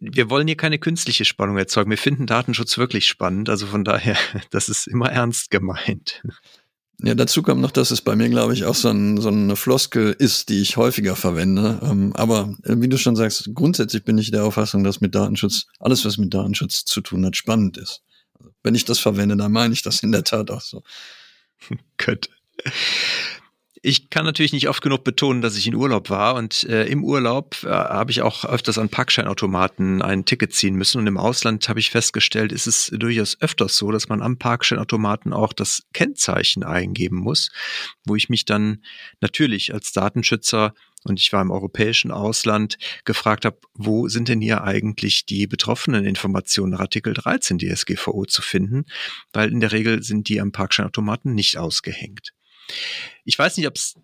Wir 0.01 0.31
wollen 0.31 0.47
hier 0.47 0.57
keine 0.57 0.79
künstliche 0.79 1.25
Spannung 1.25 1.59
erzeugen. 1.59 1.91
Wir 1.91 1.99
finden 1.99 2.27
Datenschutz 2.27 2.79
wirklich 2.79 3.07
spannend. 3.07 3.49
Also 3.49 3.67
von 3.67 3.85
daher, 3.85 4.17
das 4.51 4.69
ist 4.69 4.87
immer 4.87 5.11
ernst 5.11 5.51
gemeint. 5.51 6.23
Ja, 7.03 7.15
dazu 7.15 7.43
kommt 7.43 7.63
noch, 7.63 7.71
dass 7.71 7.91
es 7.91 8.03
bei 8.03 8.15
mir, 8.15 8.29
glaube 8.29 8.53
ich, 8.53 8.65
auch 8.65 8.75
so, 8.75 8.89
ein, 8.89 9.19
so 9.21 9.29
eine 9.29 9.57
Floskel 9.57 10.15
ist, 10.19 10.51
die 10.51 10.61
ich 10.61 10.77
häufiger 10.77 11.17
verwende. 11.17 11.81
Ähm, 11.83 12.13
aber 12.15 12.55
äh, 12.65 12.77
wie 12.77 12.89
du 12.89 12.99
schon 12.99 13.17
sagst, 13.17 13.51
grundsätzlich 13.55 14.05
bin 14.05 14.19
ich 14.19 14.31
der 14.31 14.45
Auffassung, 14.45 14.85
dass 14.85 15.01
mit 15.01 15.15
Datenschutz, 15.15 15.67
alles, 15.79 16.05
was 16.05 16.19
mit 16.19 16.35
Datenschutz 16.35 16.85
zu 16.85 17.01
tun 17.01 17.25
hat, 17.25 17.37
spannend 17.37 17.79
ist. 17.79 18.03
Also, 18.39 18.51
wenn 18.63 18.75
ich 18.75 18.85
das 18.85 18.99
verwende, 18.99 19.37
dann 19.37 19.53
meine 19.53 19.73
ich 19.73 19.83
das 19.83 20.03
in 20.03 20.13
der 20.13 20.25
Tat 20.25 20.51
auch 20.51 20.61
so. 20.61 20.83
Gut. 22.05 22.29
Ich 23.83 24.11
kann 24.11 24.27
natürlich 24.27 24.53
nicht 24.53 24.69
oft 24.69 24.83
genug 24.83 25.05
betonen, 25.05 25.41
dass 25.41 25.57
ich 25.57 25.67
in 25.67 25.75
Urlaub 25.75 26.11
war 26.11 26.35
und 26.35 26.65
äh, 26.65 26.85
im 26.85 27.03
Urlaub 27.03 27.63
äh, 27.63 27.69
habe 27.69 28.11
ich 28.11 28.21
auch 28.21 28.45
öfters 28.45 28.77
an 28.77 28.91
Parkscheinautomaten 28.91 30.03
ein 30.03 30.27
Ticket 30.27 30.53
ziehen 30.53 30.75
müssen 30.75 30.99
und 30.99 31.07
im 31.07 31.17
Ausland 31.17 31.67
habe 31.67 31.81
ich 31.81 31.89
festgestellt, 31.89 32.53
ist 32.53 32.67
es 32.67 32.93
durchaus 32.95 33.41
öfters 33.41 33.79
so, 33.79 33.91
dass 33.91 34.11
man 34.11 34.21
am 34.21 34.37
Parkscheinautomaten 34.37 35.33
auch 35.33 35.55
das 35.55 35.85
Kennzeichen 35.95 36.63
eingeben 36.63 37.17
muss, 37.17 37.51
wo 38.05 38.17
ich 38.17 38.29
mich 38.29 38.45
dann 38.45 38.83
natürlich 39.23 39.73
als 39.73 39.93
Datenschützer 39.93 40.75
und 41.05 41.19
ich 41.19 41.33
war 41.33 41.41
im 41.41 41.51
europäischen 41.51 42.11
Ausland 42.11 42.77
gefragt 43.07 43.47
habe, 43.47 43.61
wo 43.73 44.09
sind 44.09 44.29
denn 44.29 44.43
hier 44.43 44.63
eigentlich 44.63 45.25
die 45.25 45.47
betroffenen 45.47 46.05
Informationen 46.05 46.73
nach 46.73 46.81
Artikel 46.81 47.15
13 47.15 47.59
DSGVO 47.59 48.27
zu 48.27 48.43
finden, 48.43 48.85
weil 49.33 49.51
in 49.51 49.61
der 49.61 49.73
Regel 49.73 50.03
sind 50.03 50.29
die 50.29 50.39
am 50.39 50.53
Parkscheinautomaten 50.53 51.35
nicht 51.35 51.57
ausgehängt. 51.57 52.35
Ich 53.25 53.39
weiß 53.39 53.57
nicht, 53.57 53.67
ob 53.67 53.77
es 53.77 53.97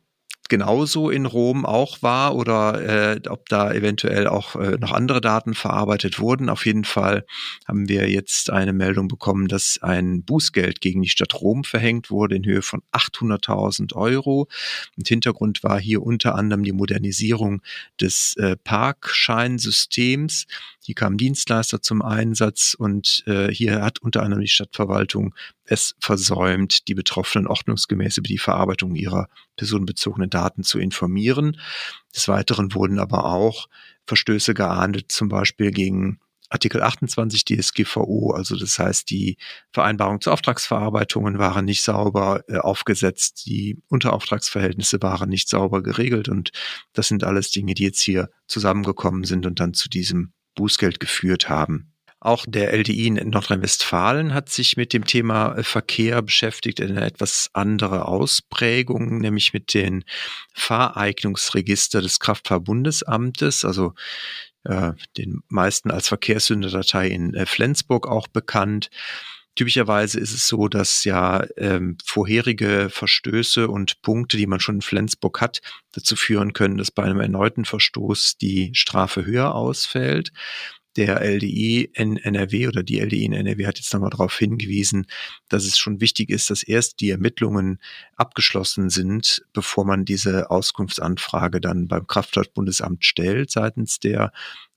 genauso 0.49 1.11
in 1.11 1.27
Rom 1.27 1.65
auch 1.67 2.03
war 2.03 2.35
oder 2.35 3.15
äh, 3.17 3.21
ob 3.29 3.49
da 3.49 3.73
eventuell 3.73 4.27
auch 4.27 4.57
äh, 4.57 4.77
noch 4.79 4.93
andere 4.93 5.21
Daten 5.21 5.55
verarbeitet 5.55 6.19
wurden. 6.19 6.49
Auf 6.49 6.67
jeden 6.67 6.85
Fall 6.85 7.25
haben 7.67 7.89
wir 7.89 8.09
jetzt 8.09 8.51
eine 8.51 8.73
Meldung 8.73 9.09
bekommen, 9.09 9.49
dass 9.49 9.79
ein 9.83 10.23
Bußgeld 10.23 10.81
gegen 10.81 11.03
die 11.03 11.09
Stadt 11.09 11.35
Rom 11.35 11.65
verhängt 11.65 12.11
wurde 12.11 12.37
in 12.37 12.45
Höhe 12.45 12.63
von 12.63 12.83
800.000 12.93 13.95
Euro. 13.95 14.49
Und 14.97 15.09
Hintergrund 15.09 15.63
war 15.63 15.81
hier 15.81 16.03
unter 16.03 16.35
anderem 16.35 16.63
die 16.63 16.73
Modernisierung 16.73 17.63
des 18.01 18.37
äh, 18.37 18.57
Parkscheinsystems. 18.57 20.47
Hier 20.87 20.95
kamen 20.95 21.19
Dienstleister 21.19 21.83
zum 21.83 22.01
Einsatz 22.01 22.75
und 22.79 23.25
äh, 23.27 23.49
hier 23.49 23.83
hat 23.83 23.99
unter 23.99 24.23
anderem 24.23 24.43
die 24.43 24.49
Stadtverwaltung 24.49 25.35
es 25.65 25.97
versäumt, 25.99 26.87
die 26.87 26.95
Betroffenen 26.95 27.49
ordnungsgemäß 27.49 28.19
über 28.19 28.29
die 28.29 28.39
Verarbeitung 28.39 28.95
ihrer 28.95 29.29
personenbezogenen 29.57 30.31
Daten 30.31 30.63
zu 30.63 30.79
informieren. 30.79 31.59
Des 32.15 32.29
Weiteren 32.29 32.73
wurden 32.73 33.01
aber 33.01 33.25
auch 33.25 33.67
Verstöße 34.07 34.55
geahndet, 34.55 35.11
zum 35.11 35.29
Beispiel 35.29 35.73
gegen 35.73 36.21
Artikel 36.51 36.81
28 36.81 37.45
DSGVO, 37.45 38.31
also 38.31 38.57
das 38.57 38.79
heißt, 38.79 39.11
die 39.11 39.39
Vereinbarung 39.73 40.21
zu 40.21 40.31
Auftragsverarbeitungen 40.31 41.41
waren 41.41 41.65
nicht 41.65 41.83
sauber 41.83 42.45
äh, 42.47 42.59
aufgesetzt, 42.59 43.45
die 43.47 43.83
Unterauftragsverhältnisse 43.89 45.03
waren 45.03 45.29
nicht 45.31 45.49
sauber 45.49 45.83
geregelt. 45.83 46.29
Und 46.29 46.53
das 46.93 47.09
sind 47.09 47.25
alles 47.25 47.51
Dinge, 47.51 47.75
die 47.75 47.83
jetzt 47.83 48.01
hier 48.01 48.31
zusammengekommen 48.47 49.25
sind 49.25 49.47
und 49.47 49.59
dann 49.59 49.75
zu 49.75 49.89
diesem 49.89 50.33
Bußgeld 50.57 50.99
geführt 50.99 51.49
haben. 51.49 51.93
Auch 52.19 52.45
der 52.49 52.73
LDI 52.77 53.07
in 53.07 53.31
Nordrhein-Westfalen 53.31 54.35
hat 54.35 54.49
sich 54.49 54.77
mit 54.77 54.93
dem 54.93 55.05
Thema 55.05 55.55
äh, 55.55 55.63
Verkehr 55.63 56.23
beschäftigt 56.23 56.81
in 56.81 56.91
eine 56.91 57.07
etwas 57.07 57.51
andere 57.53 58.07
Ausprägung, 58.07 59.19
nämlich 59.19 59.53
mit 59.53 59.75
den 59.75 60.03
Fahreignungsregister 60.53 62.03
des 62.03 62.19
Kraftfahrbundesamtes, 62.19 63.65
also 63.65 63.93
äh, 64.65 64.93
den 65.17 65.43
meisten 65.49 65.93
als 65.93 66.09
Verkehrssünderdatei 66.09 67.09
in 67.09 67.35
äh, 67.35 67.47
Flensburg 67.47 68.09
auch 68.09 68.27
bekannt. 68.27 68.91
Typischerweise 69.57 70.21
ist 70.21 70.35
es 70.35 70.47
so, 70.47 70.69
dass 70.69 71.05
ja 71.05 71.47
ähm, 71.57 71.97
vorherige 72.05 72.89
Verstöße 72.91 73.69
und 73.69 74.03
Punkte, 74.03 74.37
die 74.37 74.47
man 74.47 74.61
schon 74.61 74.77
in 74.77 74.83
Flensburg 74.83 75.41
hat, 75.41 75.63
dazu 75.93 76.15
führen 76.15 76.53
können, 76.53 76.77
dass 76.77 76.91
bei 76.91 77.03
einem 77.03 77.21
erneuten 77.21 77.65
Verstoß 77.65 78.37
die 78.37 78.75
Strafe 78.75 79.25
höher 79.25 79.55
ausfällt. 79.55 80.31
Der 80.97 81.23
LDI 81.23 81.91
in 81.95 82.19
NRW 82.19 82.69
oder 82.69 82.83
die 82.83 83.01
LDI 83.01 83.25
in 83.25 83.33
NRW 83.33 83.67
hat 83.67 83.79
jetzt 83.79 83.93
nochmal 83.95 84.11
darauf 84.11 84.37
hingewiesen, 84.39 85.07
dass 85.49 85.65
es 85.65 85.79
schon 85.79 86.01
wichtig 86.03 86.29
ist, 86.29 86.51
dass 86.51 86.63
erst 86.63 87.01
die 87.01 87.11
Ermittlungen 87.11 87.81
abgeschlossen 88.17 88.91
sind, 88.91 89.43
bevor 89.55 89.87
man 89.87 90.05
diese 90.05 90.51
Auskunftsanfrage 90.51 91.63
dann 91.63 91.89
beim 91.89 92.07
Kraftfahrtbundesamt 92.07 93.05
stellt 93.07 93.51
seitens 93.51 94.01
der 94.01 94.33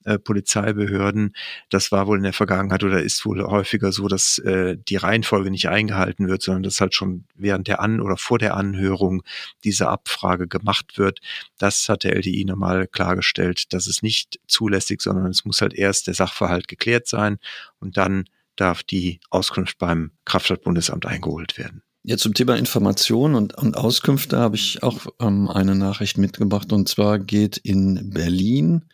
äh, 0.06 0.18
Polizeibehörden. 0.18 1.36
Das 1.70 1.92
war 1.92 2.08
wohl 2.08 2.18
in 2.18 2.24
der 2.24 2.34
Vergangenheit 2.34 2.84
oder 2.84 3.02
ist 3.02 3.26
wohl 3.26 3.44
häufiger 3.44 3.92
so, 3.92 4.08
dass 4.08 4.38
äh, 4.40 4.78
die 4.78 4.96
Reihenfolge 4.96 5.52
nicht 5.52 5.68
eingehalten 5.70 6.28
wird, 6.28 6.42
sondern 6.42 6.64
dass 6.64 6.80
halt 6.80 6.96
schon 6.96 7.26
während 7.36 7.68
der 7.68 7.82
An- 7.82 8.02
oder 8.02 8.18
vor 8.18 8.40
der 8.40 8.56
Anhörung 8.56 9.24
diese 9.64 9.90
Abfrage 9.90 10.48
gemacht 10.48 10.98
wird. 10.98 11.20
Das 11.58 11.90
hat 11.90 12.04
der 12.04 12.16
LDI 12.16 12.46
nochmal 12.46 12.88
klargestellt, 12.88 13.74
dass 13.74 13.88
es 13.88 14.02
nicht 14.02 14.40
zulässig, 14.48 15.02
sondern 15.02 15.28
es 15.28 15.46
muss 15.46 15.62
halt 15.62 15.74
erst 15.74 16.08
der 16.08 16.14
Sachverhalt 16.14 16.68
geklärt 16.68 17.08
sein 17.08 17.38
und 17.80 17.98
dann 17.98 18.26
darf 18.56 18.84
die 18.84 19.20
Auskunft 19.30 19.78
beim 19.78 20.12
Kraftfahrtbundesamt 20.26 21.06
eingeholt 21.06 21.58
werden. 21.58 21.84
Ja, 22.04 22.18
zum 22.18 22.34
Thema 22.34 22.56
Information 22.56 23.36
und, 23.36 23.56
und 23.56 23.76
Auskünfte 23.76 24.38
habe 24.38 24.56
ich 24.56 24.82
auch 24.84 25.08
ähm, 25.20 25.50
eine 25.50 25.76
Nachricht 25.76 26.18
mitgebracht 26.18 26.72
und 26.72 26.88
zwar 26.88 27.20
geht 27.20 27.58
in 27.58 28.12
Berlin 28.12 28.86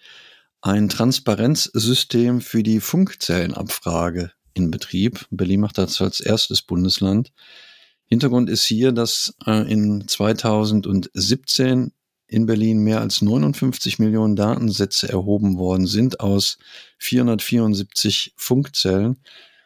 ein 0.66 0.90
Transparenzsystem 0.90 2.42
für 2.42 2.64
die 2.64 2.80
Funkzellenabfrage 2.80 4.32
in 4.56 4.72
Betrieb. 4.72 5.28
Berlin 5.30 5.60
macht 5.60 5.78
das 5.78 6.02
als 6.02 6.20
erstes 6.20 6.64
Bundesland. 6.64 7.32
Hintergrund 8.06 8.50
ist 8.50 8.66
hier, 8.66 8.92
dass 8.92 9.36
äh, 9.46 9.72
in 9.72 10.08
2017 10.08 11.92
in 12.28 12.46
Berlin 12.48 12.80
mehr 12.80 13.00
als 13.00 13.22
59 13.22 14.00
Millionen 14.00 14.36
Datensätze 14.36 15.08
erhoben 15.08 15.60
worden 15.60 15.86
sind 15.86 16.20
aus 16.20 16.58
474 16.98 18.34
Funkzellen. 18.36 19.18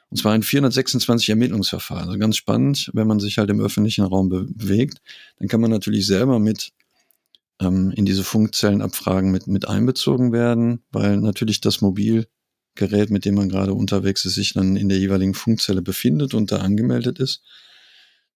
Und 0.09 0.17
zwar 0.17 0.35
in 0.35 0.43
426 0.43 1.29
Ermittlungsverfahren. 1.29 2.09
Also 2.09 2.19
ganz 2.19 2.35
spannend, 2.35 2.89
wenn 2.93 3.07
man 3.07 3.21
sich 3.21 3.37
halt 3.37 3.49
im 3.49 3.61
öffentlichen 3.61 4.03
Raum 4.03 4.27
bewegt, 4.27 5.01
dann 5.37 5.47
kann 5.47 5.61
man 5.61 5.71
natürlich 5.71 6.05
selber 6.05 6.39
mit 6.39 6.73
ähm, 7.59 7.91
in 7.91 8.05
diese 8.05 8.23
Funkzellenabfragen 8.23 9.31
mit, 9.31 9.47
mit 9.47 9.67
einbezogen 9.67 10.31
werden, 10.31 10.83
weil 10.91 11.17
natürlich 11.17 11.61
das 11.61 11.81
Mobilgerät, 11.81 13.09
mit 13.09 13.25
dem 13.25 13.35
man 13.35 13.49
gerade 13.49 13.73
unterwegs 13.73 14.25
ist, 14.25 14.35
sich 14.35 14.53
dann 14.53 14.75
in 14.75 14.89
der 14.89 14.99
jeweiligen 14.99 15.33
Funkzelle 15.33 15.81
befindet 15.81 16.33
und 16.33 16.51
da 16.51 16.57
angemeldet 16.57 17.19
ist. 17.19 17.43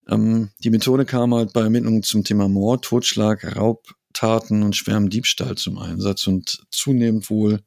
Ähm, 0.10 0.50
die 0.60 0.70
Methode 0.70 1.06
kam 1.06 1.34
halt 1.34 1.54
bei 1.54 1.62
Ermittlungen 1.62 2.04
zum 2.04 2.24
Thema 2.24 2.50
Mord, 2.50 2.84
Totschlag, 2.84 3.56
Raubtaten 3.56 4.64
und 4.64 4.76
schwerem 4.76 5.10
Diebstahl 5.10 5.56
zum 5.56 5.78
Einsatz 5.78 6.28
und 6.28 6.66
zunehmend 6.72 7.30
wohl 7.30 7.62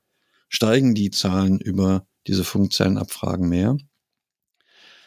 steigen 0.49 0.95
die 0.95 1.11
Zahlen 1.11 1.59
über 1.59 2.07
diese 2.27 2.45
Funkzellenabfragen 2.45 3.49
mehr. 3.49 3.77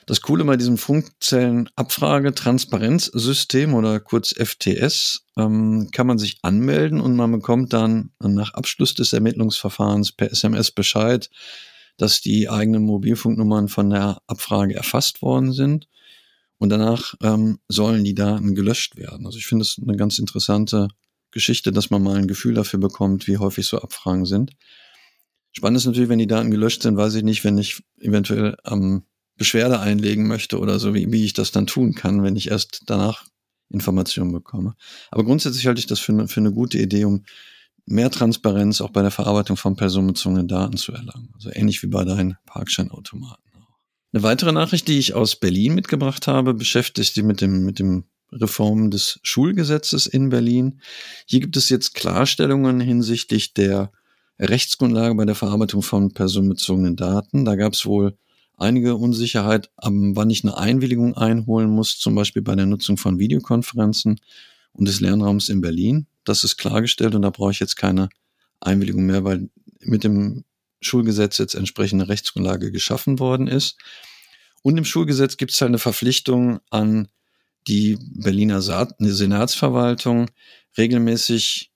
Das 0.09 0.21
Coole 0.21 0.43
bei 0.43 0.57
diesem 0.57 0.77
Funkzellenabfrage-Transparenzsystem 0.79 3.75
oder 3.75 3.99
kurz 3.99 4.33
FTS 4.33 5.27
ähm, 5.37 5.89
kann 5.91 6.07
man 6.07 6.17
sich 6.17 6.39
anmelden 6.41 6.99
und 6.99 7.15
man 7.15 7.31
bekommt 7.31 7.73
dann 7.73 8.09
nach 8.17 8.55
Abschluss 8.55 8.95
des 8.95 9.13
Ermittlungsverfahrens 9.13 10.13
per 10.13 10.31
SMS 10.31 10.71
Bescheid, 10.71 11.29
dass 11.97 12.21
die 12.21 12.49
eigenen 12.49 12.85
Mobilfunknummern 12.85 13.67
von 13.67 13.91
der 13.91 14.17
Abfrage 14.25 14.73
erfasst 14.73 15.21
worden 15.21 15.53
sind. 15.53 15.87
Und 16.57 16.69
danach 16.69 17.13
ähm, 17.21 17.59
sollen 17.67 18.03
die 18.03 18.15
Daten 18.15 18.55
gelöscht 18.55 18.95
werden. 18.95 19.27
Also 19.27 19.37
ich 19.37 19.45
finde 19.45 19.61
es 19.61 19.79
eine 19.79 19.95
ganz 19.95 20.17
interessante 20.17 20.87
Geschichte, 21.29 21.71
dass 21.71 21.91
man 21.91 22.01
mal 22.01 22.15
ein 22.15 22.27
Gefühl 22.27 22.55
dafür 22.55 22.79
bekommt, 22.79 23.27
wie 23.27 23.37
häufig 23.37 23.67
so 23.67 23.77
Abfragen 23.77 24.25
sind. 24.25 24.53
Spannend 25.51 25.77
ist 25.77 25.85
natürlich, 25.85 26.09
wenn 26.09 26.17
die 26.17 26.25
Daten 26.25 26.49
gelöscht 26.49 26.81
sind, 26.81 26.97
weiß 26.97 27.13
ich 27.13 27.23
nicht, 27.23 27.43
wenn 27.43 27.59
ich 27.59 27.83
eventuell 27.99 28.57
am 28.63 29.03
Beschwerde 29.39 29.79
einlegen 29.79 30.27
möchte 30.27 30.59
oder 30.59 30.79
so, 30.79 30.93
wie, 30.93 31.11
wie 31.11 31.25
ich 31.25 31.33
das 31.33 31.51
dann 31.51 31.65
tun 31.65 31.95
kann, 31.95 32.21
wenn 32.21 32.35
ich 32.35 32.51
erst 32.51 32.83
danach 32.85 33.25
Informationen 33.69 34.31
bekomme. 34.31 34.75
Aber 35.09 35.23
grundsätzlich 35.23 35.65
halte 35.65 35.79
ich 35.79 35.87
das 35.87 35.99
für 35.99 36.11
eine, 36.11 36.27
für 36.27 36.41
eine 36.41 36.51
gute 36.51 36.77
Idee, 36.77 37.05
um 37.05 37.23
mehr 37.85 38.11
Transparenz 38.11 38.81
auch 38.81 38.91
bei 38.91 39.01
der 39.01 39.11
Verarbeitung 39.11 39.57
von 39.57 39.75
personenbezogenen 39.75 40.47
Daten 40.47 40.77
zu 40.77 40.91
erlangen. 40.91 41.29
Also 41.33 41.49
ähnlich 41.53 41.81
wie 41.81 41.87
bei 41.87 42.03
deinen 42.03 42.37
Parkscheinautomaten. 42.45 43.43
Eine 44.11 44.23
weitere 44.23 44.51
Nachricht, 44.51 44.87
die 44.87 44.99
ich 44.99 45.13
aus 45.13 45.35
Berlin 45.35 45.73
mitgebracht 45.73 46.27
habe, 46.27 46.53
beschäftigt 46.53 47.13
sich 47.13 47.23
mit 47.23 47.41
dem, 47.41 47.63
mit 47.63 47.79
dem 47.79 48.05
Reform 48.31 48.91
des 48.91 49.19
Schulgesetzes 49.23 50.05
in 50.05 50.29
Berlin. 50.29 50.81
Hier 51.25 51.39
gibt 51.39 51.55
es 51.57 51.69
jetzt 51.69 51.95
Klarstellungen 51.95 52.79
hinsichtlich 52.79 53.53
der 53.53 53.91
Rechtsgrundlage 54.39 55.15
bei 55.15 55.25
der 55.25 55.35
Verarbeitung 55.35 55.81
von 55.81 56.11
personenbezogenen 56.11 56.95
Daten. 56.95 57.45
Da 57.45 57.55
gab 57.55 57.73
es 57.73 57.85
wohl 57.85 58.17
einige 58.59 58.95
Unsicherheit, 58.95 59.71
wann 59.77 60.29
ich 60.29 60.43
eine 60.43 60.57
Einwilligung 60.57 61.15
einholen 61.15 61.69
muss, 61.69 61.97
zum 61.97 62.15
Beispiel 62.15 62.41
bei 62.41 62.55
der 62.55 62.65
Nutzung 62.65 62.97
von 62.97 63.19
Videokonferenzen 63.19 64.19
und 64.73 64.87
des 64.87 64.99
Lernraums 64.99 65.49
in 65.49 65.61
Berlin. 65.61 66.07
Das 66.23 66.43
ist 66.43 66.57
klargestellt 66.57 67.15
und 67.15 67.21
da 67.23 67.29
brauche 67.29 67.51
ich 67.51 67.59
jetzt 67.59 67.75
keine 67.75 68.09
Einwilligung 68.59 69.05
mehr, 69.05 69.23
weil 69.23 69.49
mit 69.81 70.03
dem 70.03 70.43
Schulgesetz 70.81 71.37
jetzt 71.37 71.55
entsprechende 71.55 72.07
Rechtsgrundlage 72.07 72.71
geschaffen 72.71 73.19
worden 73.19 73.47
ist. 73.47 73.77
Und 74.61 74.77
im 74.77 74.85
Schulgesetz 74.85 75.37
gibt 75.37 75.51
es 75.51 75.61
halt 75.61 75.69
eine 75.69 75.79
Verpflichtung 75.79 76.59
an 76.69 77.07
die 77.67 77.97
Berliner 78.01 78.61
Senatsverwaltung, 78.61 80.29
regelmäßig 80.77 81.71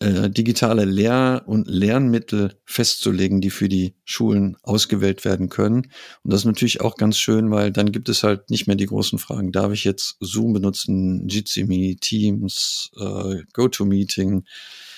äh, 0.00 0.30
digitale 0.30 0.86
Lehr- 0.86 1.42
und 1.46 1.68
Lernmittel 1.68 2.58
festzulegen, 2.64 3.42
die 3.42 3.50
für 3.50 3.68
die 3.68 3.94
Schulen 4.04 4.56
ausgewählt 4.62 5.26
werden 5.26 5.50
können. 5.50 5.92
Und 6.22 6.32
das 6.32 6.40
ist 6.40 6.46
natürlich 6.46 6.80
auch 6.80 6.96
ganz 6.96 7.18
schön, 7.18 7.50
weil 7.50 7.70
dann 7.70 7.92
gibt 7.92 8.08
es 8.08 8.22
halt 8.22 8.48
nicht 8.48 8.66
mehr 8.66 8.76
die 8.76 8.86
großen 8.86 9.18
Fragen. 9.18 9.52
Darf 9.52 9.72
ich 9.72 9.84
jetzt 9.84 10.16
Zoom 10.20 10.54
benutzen, 10.54 11.28
Jitsi, 11.28 11.98
Teams, 12.00 12.90
äh, 12.98 13.42
GoToMeeting? 13.52 14.44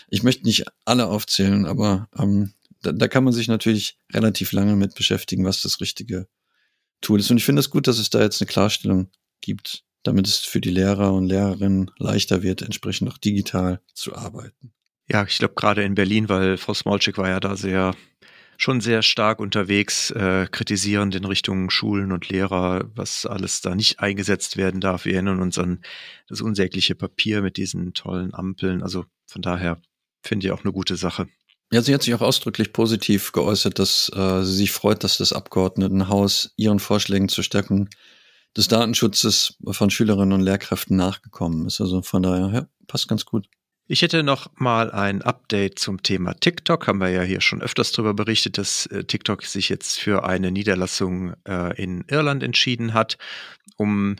Ich 0.08 0.22
möchte 0.22 0.44
nicht 0.44 0.66
alle 0.84 1.08
aufzählen, 1.08 1.66
aber 1.66 2.08
ähm, 2.16 2.52
da, 2.82 2.92
da 2.92 3.08
kann 3.08 3.24
man 3.24 3.32
sich 3.32 3.48
natürlich 3.48 3.98
relativ 4.12 4.52
lange 4.52 4.76
mit 4.76 4.94
beschäftigen, 4.94 5.44
was 5.44 5.62
das 5.62 5.80
richtige 5.80 6.28
Tool 7.00 7.18
ist. 7.18 7.30
Und 7.30 7.38
ich 7.38 7.44
finde 7.44 7.60
es 7.60 7.70
gut, 7.70 7.88
dass 7.88 7.98
es 7.98 8.10
da 8.10 8.20
jetzt 8.20 8.40
eine 8.40 8.46
Klarstellung 8.46 9.10
gibt, 9.40 9.82
damit 10.04 10.28
es 10.28 10.38
für 10.38 10.60
die 10.60 10.70
Lehrer 10.70 11.12
und 11.12 11.26
Lehrerinnen 11.26 11.90
leichter 11.98 12.42
wird, 12.44 12.62
entsprechend 12.62 13.10
auch 13.10 13.18
digital 13.18 13.80
zu 13.94 14.14
arbeiten. 14.14 14.72
Ja, 15.08 15.24
ich 15.24 15.38
glaube 15.38 15.54
gerade 15.54 15.82
in 15.82 15.94
Berlin, 15.94 16.28
weil 16.28 16.56
Frau 16.56 16.74
Smolczyk 16.74 17.18
war 17.18 17.28
ja 17.28 17.40
da 17.40 17.56
sehr 17.56 17.94
schon 18.62 18.80
sehr 18.80 19.02
stark 19.02 19.40
unterwegs, 19.40 20.10
äh, 20.12 20.46
kritisierend 20.50 21.16
in 21.16 21.24
Richtung 21.24 21.68
Schulen 21.68 22.12
und 22.12 22.28
Lehrer, 22.28 22.84
was 22.94 23.26
alles 23.26 23.60
da 23.60 23.74
nicht 23.74 23.98
eingesetzt 23.98 24.56
werden 24.56 24.80
darf. 24.80 25.04
Wir 25.04 25.14
erinnern 25.14 25.40
uns 25.40 25.58
an 25.58 25.80
das 26.28 26.40
unsägliche 26.40 26.94
Papier 26.94 27.42
mit 27.42 27.56
diesen 27.56 27.92
tollen 27.92 28.32
Ampeln. 28.34 28.82
Also 28.82 29.04
von 29.26 29.42
daher 29.42 29.82
finde 30.22 30.46
ich 30.46 30.52
auch 30.52 30.62
eine 30.62 30.72
gute 30.72 30.96
Sache. 30.96 31.26
Ja, 31.72 31.82
sie 31.82 31.92
hat 31.92 32.02
sich 32.02 32.14
auch 32.14 32.20
ausdrücklich 32.20 32.72
positiv 32.72 33.32
geäußert, 33.32 33.78
dass 33.80 34.10
äh, 34.14 34.42
sie 34.44 34.54
sich 34.54 34.72
freut, 34.72 35.02
dass 35.02 35.16
das 35.16 35.32
Abgeordnetenhaus 35.32 36.52
ihren 36.56 36.78
Vorschlägen 36.78 37.28
zur 37.28 37.42
Stärkung 37.42 37.88
des 38.56 38.68
Datenschutzes 38.68 39.56
von 39.70 39.90
Schülerinnen 39.90 40.34
und 40.34 40.42
Lehrkräften 40.42 40.96
nachgekommen 40.96 41.66
ist. 41.66 41.80
Also 41.80 42.02
von 42.02 42.22
daher, 42.22 42.50
ja, 42.52 42.66
passt 42.86 43.08
ganz 43.08 43.24
gut. 43.24 43.48
Ich 43.88 44.02
hätte 44.02 44.22
noch 44.22 44.48
mal 44.54 44.92
ein 44.92 45.22
Update 45.22 45.78
zum 45.78 46.02
Thema 46.02 46.34
TikTok. 46.34 46.86
Haben 46.86 47.00
wir 47.00 47.08
ja 47.08 47.22
hier 47.22 47.40
schon 47.40 47.60
öfters 47.60 47.90
darüber 47.90 48.14
berichtet, 48.14 48.56
dass 48.56 48.86
äh, 48.86 49.04
TikTok 49.04 49.42
sich 49.42 49.68
jetzt 49.68 49.98
für 49.98 50.24
eine 50.24 50.52
Niederlassung 50.52 51.34
äh, 51.46 51.82
in 51.82 52.04
Irland 52.08 52.44
entschieden 52.44 52.94
hat, 52.94 53.18
um, 53.76 54.16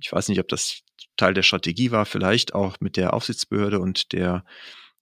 ich 0.00 0.12
weiß 0.12 0.28
nicht, 0.28 0.40
ob 0.40 0.48
das 0.48 0.80
Teil 1.16 1.34
der 1.34 1.42
Strategie 1.42 1.92
war, 1.92 2.04
vielleicht 2.04 2.54
auch 2.54 2.76
mit 2.80 2.96
der 2.96 3.14
Aufsichtsbehörde 3.14 3.78
und 3.78 4.12
der, 4.12 4.44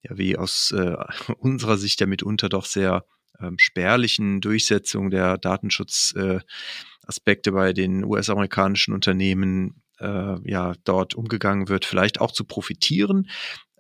ja, 0.03 0.19
wie 0.19 0.37
aus 0.37 0.71
äh, 0.73 0.97
unserer 1.39 1.79
Sicht 1.79 2.01
ja 2.01 2.07
mitunter 2.07 2.51
doch 2.51 2.67
sehr 2.67 3.07
ähm, 3.41 3.59
spärlichen 3.59 4.41
Durchsetzung 4.41 5.11
der 5.11 5.39
Datenschutzaspekte 5.39 7.51
äh, 7.51 7.53
bei 7.53 7.73
den 7.73 8.05
US-amerikanischen 8.05 8.95
Unternehmen 8.95 9.83
äh, 9.99 10.37
ja 10.49 10.75
dort 10.85 11.15
umgegangen 11.15 11.69
wird, 11.69 11.85
vielleicht 11.85 12.21
auch 12.21 12.33
zu 12.33 12.45
profitieren. 12.45 13.29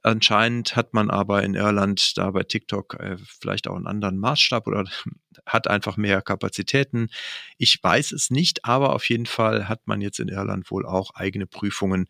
Anscheinend 0.06 0.76
hat 0.76 0.92
man 0.92 1.08
aber 1.08 1.42
in 1.44 1.54
Irland 1.54 2.18
da 2.18 2.30
bei 2.30 2.42
TikTok 2.42 3.00
äh, 3.00 3.16
vielleicht 3.16 3.66
auch 3.66 3.74
einen 3.74 3.86
anderen 3.86 4.18
Maßstab 4.18 4.66
oder 4.66 4.84
hat 5.46 5.66
einfach 5.66 5.96
mehr 5.96 6.20
Kapazitäten. 6.20 7.08
Ich 7.56 7.82
weiß 7.82 8.12
es 8.12 8.28
nicht, 8.28 8.66
aber 8.66 8.94
auf 8.94 9.08
jeden 9.08 9.24
Fall 9.24 9.66
hat 9.66 9.86
man 9.86 10.02
jetzt 10.02 10.20
in 10.20 10.28
Irland 10.28 10.70
wohl 10.70 10.84
auch 10.84 11.12
eigene 11.14 11.46
Prüfungen 11.46 12.06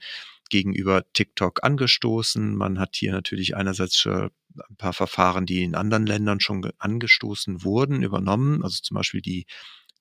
gegenüber 0.51 1.05
TikTok 1.12 1.62
angestoßen. 1.62 2.57
Man 2.57 2.81
hat 2.81 2.97
hier 2.97 3.12
natürlich 3.12 3.57
einerseits 3.57 4.05
ein 4.07 4.31
paar 4.77 4.92
Verfahren, 4.92 5.47
die 5.47 5.62
in 5.62 5.77
anderen 5.77 6.05
Ländern 6.05 6.40
schon 6.40 6.68
angestoßen 6.79 7.62
wurden, 7.62 8.03
übernommen. 8.03 8.64
Also 8.64 8.81
zum 8.83 8.97
Beispiel 8.97 9.21
die 9.21 9.47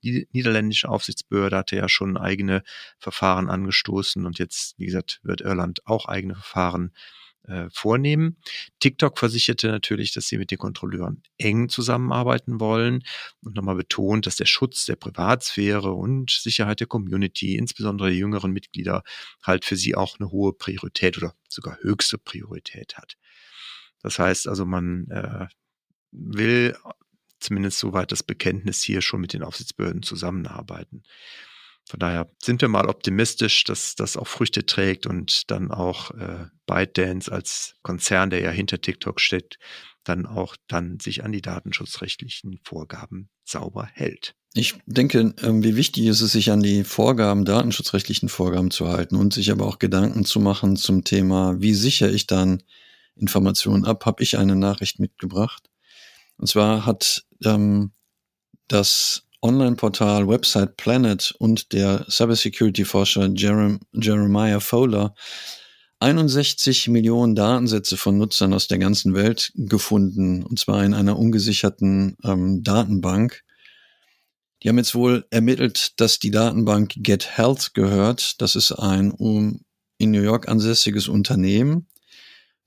die 0.04 0.28
niederländische 0.34 0.90
Aufsichtsbehörde 0.90 1.56
hatte 1.56 1.76
ja 1.78 1.88
schon 1.88 2.18
eigene 2.18 2.64
Verfahren 2.98 3.50
angestoßen 3.50 4.26
und 4.26 4.38
jetzt, 4.38 4.78
wie 4.78 4.86
gesagt, 4.86 5.22
wird 5.24 5.40
Irland 5.40 5.86
auch 5.86 6.08
eigene 6.08 6.34
Verfahren 6.34 6.92
äh, 7.48 7.70
vornehmen. 7.72 8.38
TikTok 8.80 9.18
versicherte 9.18 9.68
natürlich, 9.68 10.14
dass 10.14 10.28
sie 10.28 10.38
mit 10.38 10.52
den 10.52 10.58
Kontrolleuren 10.58 11.24
eng 11.38 11.70
zusammenarbeiten 11.70 12.60
wollen 12.60 13.04
und 13.42 13.56
nochmal 13.56 13.76
betont, 13.76 14.26
dass 14.26 14.36
der 14.36 14.46
Schutz 14.46 14.86
der 14.86 14.96
Privatsphäre 14.96 15.92
und 15.92 16.32
Sicherheit 16.32 16.80
der 16.80 16.88
Community, 16.88 17.56
insbesondere 17.56 18.10
der 18.10 18.18
jüngeren 18.18 18.52
Mitglieder, 18.52 19.04
halt 19.42 19.66
für 19.66 19.76
sie 19.76 19.96
auch 19.96 20.20
eine 20.20 20.32
hohe 20.32 20.54
Priorität 20.54 21.18
oder 21.18 21.36
sogar 21.50 21.78
höchste 21.82 22.18
Priorität 22.18 22.98
hat. 22.98 23.18
Das 24.02 24.20
heißt 24.20 24.48
also, 24.48 24.66
man 24.66 25.08
äh, 25.10 25.48
will 26.12 26.76
zumindest 27.40 27.80
soweit 27.80 28.12
das 28.12 28.24
Bekenntnis 28.24 28.82
hier 28.82 29.02
schon 29.02 29.22
mit 29.22 29.34
den 29.34 29.44
Aufsichtsbehörden 29.44 30.04
zusammenarbeiten. 30.04 31.04
Von 31.86 32.00
daher 32.00 32.30
sind 32.42 32.62
wir 32.62 32.70
mal 32.70 32.88
optimistisch, 32.88 33.64
dass 33.66 33.96
das 33.96 34.16
auch 34.16 34.28
Früchte 34.28 34.66
trägt 34.66 35.06
und 35.06 35.52
dann 35.52 35.72
auch 35.72 36.12
äh, 36.12 36.46
ByteDance 36.66 37.32
als 37.32 37.76
Konzern, 37.84 38.30
der 38.30 38.42
ja 38.42 38.52
hinter 38.52 38.80
TikTok 38.80 39.20
steht, 39.20 39.60
dann 40.04 40.26
auch 40.26 40.56
dann 40.68 41.00
sich 41.00 41.24
an 41.24 41.32
die 41.32 41.42
datenschutzrechtlichen 41.42 42.60
Vorgaben 42.64 43.30
sauber 43.44 43.86
hält. 43.92 44.36
Ich 44.54 44.76
denke, 44.86 45.34
ähm, 45.42 45.64
wie 45.64 45.76
wichtig 45.76 46.06
ist 46.06 46.22
es, 46.22 46.32
sich 46.32 46.52
an 46.52 46.62
die 46.62 46.84
Vorgaben, 46.84 47.44
datenschutzrechtlichen 47.44 48.30
Vorgaben 48.30 48.72
zu 48.72 48.88
halten 48.88 49.16
und 49.16 49.34
sich 49.34 49.52
aber 49.52 49.66
auch 49.66 49.80
Gedanken 49.80 50.26
zu 50.26 50.40
machen 50.40 50.76
zum 50.76 51.04
Thema, 51.04 51.60
wie 51.60 51.74
sichere 51.74 52.12
ich 52.12 52.28
dann 52.28 52.62
Informationen 53.16 53.86
ab, 53.86 54.06
habe 54.06 54.24
ich 54.24 54.38
eine 54.38 54.56
Nachricht 54.56 55.00
mitgebracht. 55.00 55.70
Und 56.38 56.48
zwar 56.48 56.86
hat 56.86 57.26
ähm, 57.44 57.92
das 58.68 59.28
Online-Portal 59.44 60.28
Website 60.28 60.78
Planet 60.78 61.36
und 61.38 61.74
der 61.74 62.06
Cybersecurity-Forscher 62.10 63.30
Jerem 63.36 63.82
Jeremiah 63.92 64.60
Fowler 64.60 65.14
61 66.00 66.90
Millionen 66.90 67.34
Datensätze 67.34 67.96
von 67.96 68.18
Nutzern 68.18 68.54
aus 68.54 68.68
der 68.68 68.78
ganzen 68.78 69.14
Welt 69.14 69.54
gefunden, 69.56 70.44
und 70.44 70.60
zwar 70.60 70.84
in 70.84 70.94
einer 70.94 71.18
ungesicherten 71.18 72.18
ähm, 72.26 72.62
Datenbank. 72.62 73.44
Die 74.62 74.70
haben 74.70 74.78
jetzt 74.78 74.96
wohl 74.96 75.26
ermittelt, 75.30 75.94
dass 75.98 76.20
die 76.20 76.32
Datenbank 76.32 76.94
Get 76.98 77.38
Health 77.38 77.74
gehört. 77.74 78.42
Das 78.42 78.56
ist 78.56 78.74
ein 78.74 79.12
um, 79.12 79.62
in 79.98 80.12
New 80.12 80.22
York 80.22 80.50
ansässiges 80.50 81.08
Unternehmen, 81.08 81.88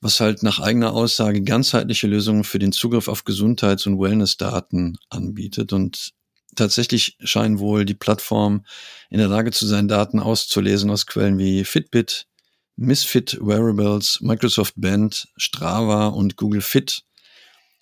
was 0.01 0.21
halt 0.21 0.43
nach 0.43 0.61
eigener 0.61 0.95
Aussage 0.95 1.43
ganzheitliche 1.43 2.07
Lösungen 2.07 2.45
für 2.45 2.59
den 2.59 2.73
Zugriff 2.73 3.09
auf 3.09 3.25
Gesundheits- 3.25 3.87
und 3.87 4.01
Wellness-Daten 4.01 4.97
anbietet. 5.11 5.75
Und 5.75 6.16
tatsächlich 6.57 7.17
scheinen 7.21 7.59
wohl 7.59 7.85
die 7.85 7.95
Plattformen 7.95 8.67
in 9.11 9.19
der 9.19 9.29
Lage 9.29 9.51
zu 9.51 9.67
sein, 9.67 9.89
Daten 9.89 10.19
auszulesen 10.19 10.91
aus 10.91 11.07
Quellen 11.07 11.39
wie 11.39 11.65
Fitbit, 11.65 12.27
Misfit 12.77 13.39
Wearables, 13.41 14.19
Microsoft 14.21 14.75
Band, 14.77 15.29
Strava 15.37 16.09
und 16.09 16.37
Google 16.37 16.61
Fit, 16.61 17.03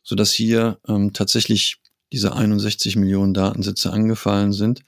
sodass 0.03 0.33
hier 0.33 0.79
ähm, 0.87 1.13
tatsächlich 1.13 1.79
diese 2.13 2.33
61 2.33 2.97
Millionen 2.97 3.35
Datensätze 3.35 3.93
angefallen 3.93 4.53
sind. 4.53 4.83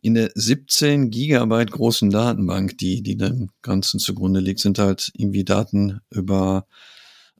In 0.00 0.14
der 0.14 0.30
17 0.34 1.10
Gigabyte 1.10 1.70
großen 1.70 2.10
Datenbank, 2.10 2.78
die, 2.78 3.02
die 3.02 3.16
dem 3.16 3.50
Ganzen 3.62 4.00
zugrunde 4.00 4.40
liegt, 4.40 4.60
sind 4.60 4.78
halt 4.78 5.10
irgendwie 5.14 5.44
Daten 5.44 6.00
über 6.10 6.66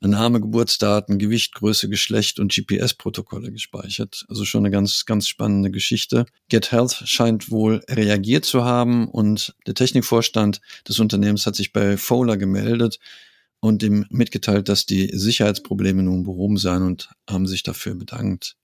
Name, 0.00 0.40
Geburtsdaten, 0.40 1.18
Gewicht, 1.18 1.54
Größe, 1.54 1.88
Geschlecht 1.88 2.38
und 2.38 2.54
GPS-Protokolle 2.54 3.50
gespeichert. 3.50 4.24
Also 4.28 4.44
schon 4.44 4.62
eine 4.62 4.70
ganz, 4.70 5.06
ganz 5.06 5.26
spannende 5.26 5.70
Geschichte. 5.70 6.26
Get 6.48 6.70
Health 6.70 7.02
scheint 7.06 7.50
wohl 7.50 7.82
reagiert 7.88 8.44
zu 8.44 8.64
haben 8.64 9.08
und 9.08 9.54
der 9.66 9.74
Technikvorstand 9.74 10.60
des 10.86 11.00
Unternehmens 11.00 11.46
hat 11.46 11.56
sich 11.56 11.72
bei 11.72 11.96
Fowler 11.96 12.36
gemeldet 12.36 12.98
und 13.60 13.82
ihm 13.82 14.04
mitgeteilt, 14.10 14.68
dass 14.68 14.86
die 14.86 15.10
Sicherheitsprobleme 15.12 16.02
nun 16.02 16.24
behoben 16.24 16.58
seien 16.58 16.82
und 16.82 17.08
haben 17.28 17.46
sich 17.46 17.62
dafür 17.62 17.94
bedankt. 17.94 18.56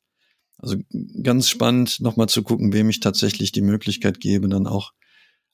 Also 0.59 0.77
ganz 1.23 1.49
spannend, 1.49 2.01
nochmal 2.01 2.29
zu 2.29 2.43
gucken, 2.43 2.73
wem 2.73 2.91
ich 2.91 3.01
tatsächlich 3.01 3.53
die 3.53 3.63
Möglichkeit 3.63 4.21
gebe, 4.21 4.49
dann 4.49 4.67
auch 4.67 4.93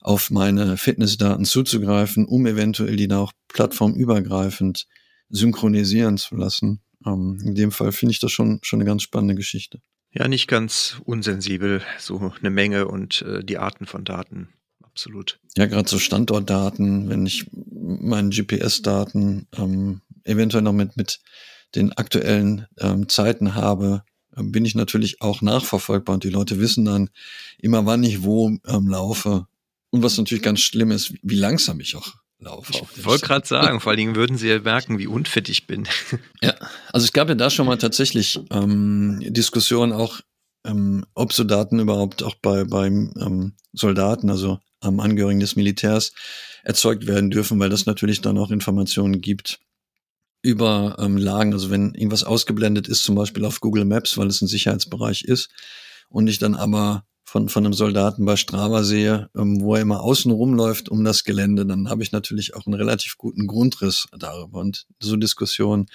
auf 0.01 0.31
meine 0.31 0.77
Fitnessdaten 0.77 1.45
zuzugreifen, 1.45 2.27
um 2.27 2.47
eventuell 2.47 2.97
die 2.97 3.09
da 3.09 3.21
auch 3.21 3.33
plattformübergreifend 3.49 4.87
synchronisieren 5.31 6.19
zu 6.19 6.37
lassen. 6.37 6.81
Ähm, 7.07 7.41
in 7.45 7.55
dem 7.55 7.73
Fall 7.73 7.93
finde 7.93 8.13
ich 8.13 8.21
das 8.21 8.33
schon, 8.33 8.61
schon 8.63 8.81
eine 8.81 8.89
ganz 8.89 9.03
spannende 9.03 9.35
Geschichte. 9.35 9.81
Ja, 10.13 10.27
nicht 10.27 10.49
ganz 10.49 11.01
unsensibel, 11.05 11.83
so 11.99 12.33
eine 12.39 12.51
Menge 12.51 12.89
und 12.89 13.23
äh, 13.23 13.45
die 13.45 13.59
Arten 13.59 13.87
von 13.87 14.05
Daten 14.05 14.49
absolut. 14.99 15.39
Ja, 15.57 15.67
gerade 15.67 15.89
so 15.89 15.99
Standortdaten, 15.99 17.09
wenn 17.09 17.25
ich 17.25 17.47
meine 17.53 18.31
GPS-Daten 18.31 19.47
ähm, 19.57 20.01
eventuell 20.25 20.63
noch 20.63 20.73
mit, 20.73 20.97
mit 20.97 21.21
den 21.77 21.93
aktuellen 21.93 22.67
ähm, 22.79 23.09
Zeiten 23.09 23.55
habe, 23.55 24.03
ähm, 24.37 24.51
bin 24.51 24.65
ich 24.65 24.75
natürlich 24.75 25.21
auch 25.21 25.41
nachverfolgbar 25.41 26.15
und 26.15 26.25
die 26.25 26.31
Leute 26.31 26.59
wissen 26.59 26.85
dann 26.85 27.11
immer, 27.59 27.87
wann 27.87 28.03
ich 28.03 28.25
wo 28.25 28.51
ähm, 28.67 28.89
laufe. 28.89 29.47
Und 29.91 30.03
was 30.03 30.19
natürlich 30.19 30.43
ganz 30.43 30.61
schlimm 30.61 30.91
ist, 30.91 31.15
wie 31.23 31.37
langsam 31.37 31.79
ich 31.79 31.95
auch 31.95 32.15
laufe. 32.39 32.73
Ich 32.73 33.05
wollte 33.05 33.27
gerade 33.27 33.47
sagen, 33.47 33.81
vor 33.81 33.91
allen 33.91 33.99
Dingen 33.99 34.17
würden 34.17 34.37
sie 34.37 34.49
ja 34.49 34.59
merken, 34.65 34.99
wie 34.99 35.07
unfit 35.07 35.49
ich 35.49 35.67
bin. 35.67 35.89
Ja, 36.41 36.55
also 36.93 37.05
es 37.05 37.13
gab 37.13 37.29
ja 37.29 37.35
da 37.35 37.51
schon 37.51 37.67
mal 37.67 37.79
tatsächlich 37.79 38.39
ähm, 38.51 39.19
Diskussionen 39.21 39.93
auch, 39.93 40.21
ähm, 40.65 41.05
ob 41.15 41.33
so 41.33 41.43
Daten 41.43 41.81
überhaupt 41.81 42.23
auch 42.23 42.37
bei 42.37 42.65
beim 42.65 43.13
ähm, 43.21 43.55
Soldaten, 43.73 44.31
also 44.31 44.61
am 44.81 45.01
Angehörigen 45.01 45.41
des 45.41 45.57
Militärs, 45.57 46.13
erzeugt 46.63 47.07
werden 47.07 47.31
dürfen, 47.31 47.59
weil 47.59 47.71
das 47.71 47.87
natürlich 47.87 48.21
dann 48.21 48.39
auch 48.39 48.53
Informationen 48.53 49.21
gibt, 49.21 49.59
über 50.43 50.97
ähm, 51.01 51.17
Lagen. 51.17 51.53
Also 51.53 51.71
wenn 51.71 51.95
irgendwas 51.95 52.25
ausgeblendet 52.25 52.87
ist, 52.87 53.03
zum 53.03 53.17
Beispiel 53.17 53.45
auf 53.45 53.61
Google 53.61 53.85
Maps, 53.85 54.17
weil 54.17 54.29
es 54.29 54.41
ein 54.41 54.49
Sicherheitsbereich 54.49 55.25
ist, 55.25 55.51
und 56.09 56.27
ich 56.29 56.39
dann 56.39 56.55
aber 56.55 57.05
von, 57.29 57.51
von 57.51 57.67
einem 57.67 57.75
Soldaten 57.75 58.25
bei 58.25 58.37
Strava 58.37 58.83
sehe, 58.83 59.29
ähm, 59.37 59.61
wo 59.61 59.75
er 59.75 59.83
immer 59.83 60.01
außen 60.01 60.33
rumläuft 60.33 60.89
um 60.89 61.05
das 61.05 61.25
Gelände, 61.25 61.67
dann 61.67 61.91
habe 61.91 62.03
ich 62.03 62.11
natürlich 62.11 62.55
auch 62.55 62.65
einen 62.67 62.75
relativ 62.75 63.19
guten 63.19 63.47
Grundriss 63.47 64.07
darüber. 64.19 64.61
Und 64.61 64.87
so 64.99 65.15
Diskussionen 65.17 65.89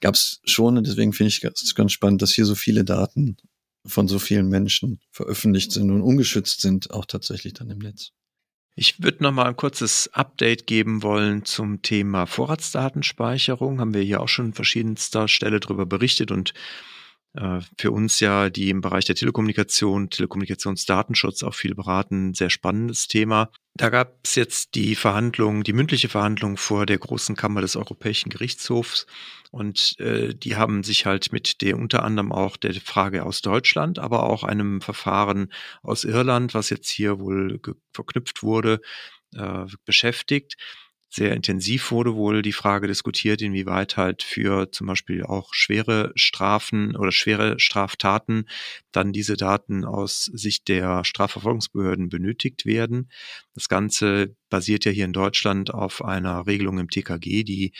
gab 0.00 0.14
es 0.14 0.42
schon. 0.44 0.76
Und 0.76 0.86
deswegen 0.86 1.14
finde 1.14 1.28
ich 1.28 1.42
es 1.42 1.74
ganz 1.74 1.92
spannend, 1.92 2.20
dass 2.20 2.32
hier 2.32 2.44
so 2.44 2.54
viele 2.54 2.84
Daten 2.84 3.38
von 3.86 4.08
so 4.08 4.18
vielen 4.18 4.50
Menschen 4.50 5.00
veröffentlicht 5.10 5.72
sind 5.72 5.90
und 5.90 6.02
ungeschützt 6.02 6.60
sind, 6.60 6.90
auch 6.90 7.06
tatsächlich 7.06 7.54
dann 7.54 7.70
im 7.70 7.78
Netz. 7.78 8.10
Ich 8.76 9.02
würde 9.02 9.22
noch 9.22 9.32
mal 9.32 9.46
ein 9.46 9.56
kurzes 9.56 10.10
Update 10.12 10.66
geben 10.66 11.02
wollen 11.02 11.46
zum 11.46 11.80
Thema 11.80 12.26
Vorratsdatenspeicherung. 12.26 13.80
Haben 13.80 13.94
wir 13.94 14.02
hier 14.02 14.20
auch 14.20 14.28
schon 14.28 14.46
an 14.46 14.52
verschiedenster 14.52 15.28
Stelle 15.28 15.60
darüber 15.60 15.86
berichtet 15.86 16.30
und 16.30 16.52
für 17.78 17.92
uns 17.92 18.18
ja, 18.20 18.50
die 18.50 18.70
im 18.70 18.80
Bereich 18.80 19.04
der 19.04 19.14
Telekommunikation, 19.14 20.10
Telekommunikationsdatenschutz 20.10 21.42
auch 21.42 21.54
viel 21.54 21.74
beraten, 21.74 22.34
sehr 22.34 22.50
spannendes 22.50 23.06
Thema. 23.06 23.50
Da 23.74 23.90
gab 23.90 24.18
es 24.24 24.34
jetzt 24.34 24.74
die 24.74 24.96
Verhandlung, 24.96 25.62
die 25.62 25.72
mündliche 25.72 26.08
Verhandlung 26.08 26.56
vor 26.56 26.84
der 26.84 26.98
großen 26.98 27.36
Kammer 27.36 27.60
des 27.60 27.76
Europäischen 27.76 28.30
Gerichtshofs 28.30 29.06
und 29.52 29.98
äh, 30.00 30.34
die 30.34 30.56
haben 30.56 30.82
sich 30.82 31.06
halt 31.06 31.32
mit 31.32 31.62
der 31.62 31.78
unter 31.78 32.02
anderem 32.02 32.32
auch 32.32 32.56
der 32.56 32.74
Frage 32.74 33.24
aus 33.24 33.40
Deutschland, 33.40 34.00
aber 34.00 34.24
auch 34.24 34.42
einem 34.42 34.80
Verfahren 34.80 35.52
aus 35.82 36.02
Irland, 36.04 36.54
was 36.54 36.70
jetzt 36.70 36.90
hier 36.90 37.20
wohl 37.20 37.60
verknüpft 37.92 38.42
wurde, 38.42 38.80
äh, 39.34 39.66
beschäftigt 39.84 40.56
sehr 41.10 41.32
intensiv 41.34 41.90
wurde 41.90 42.14
wohl 42.14 42.42
die 42.42 42.52
Frage 42.52 42.86
diskutiert, 42.86 43.40
inwieweit 43.40 43.96
halt 43.96 44.22
für 44.22 44.70
zum 44.72 44.86
Beispiel 44.86 45.24
auch 45.24 45.54
schwere 45.54 46.12
Strafen 46.16 46.96
oder 46.96 47.12
schwere 47.12 47.58
Straftaten 47.58 48.46
dann 48.92 49.12
diese 49.12 49.36
Daten 49.36 49.84
aus 49.84 50.24
Sicht 50.24 50.68
der 50.68 51.04
Strafverfolgungsbehörden 51.04 52.10
benötigt 52.10 52.66
werden. 52.66 53.10
Das 53.54 53.68
Ganze 53.68 54.36
basiert 54.50 54.84
ja 54.84 54.92
hier 54.92 55.06
in 55.06 55.14
Deutschland 55.14 55.72
auf 55.72 56.04
einer 56.04 56.46
Regelung 56.46 56.78
im 56.78 56.90
TKG, 56.90 57.42
die 57.42 57.72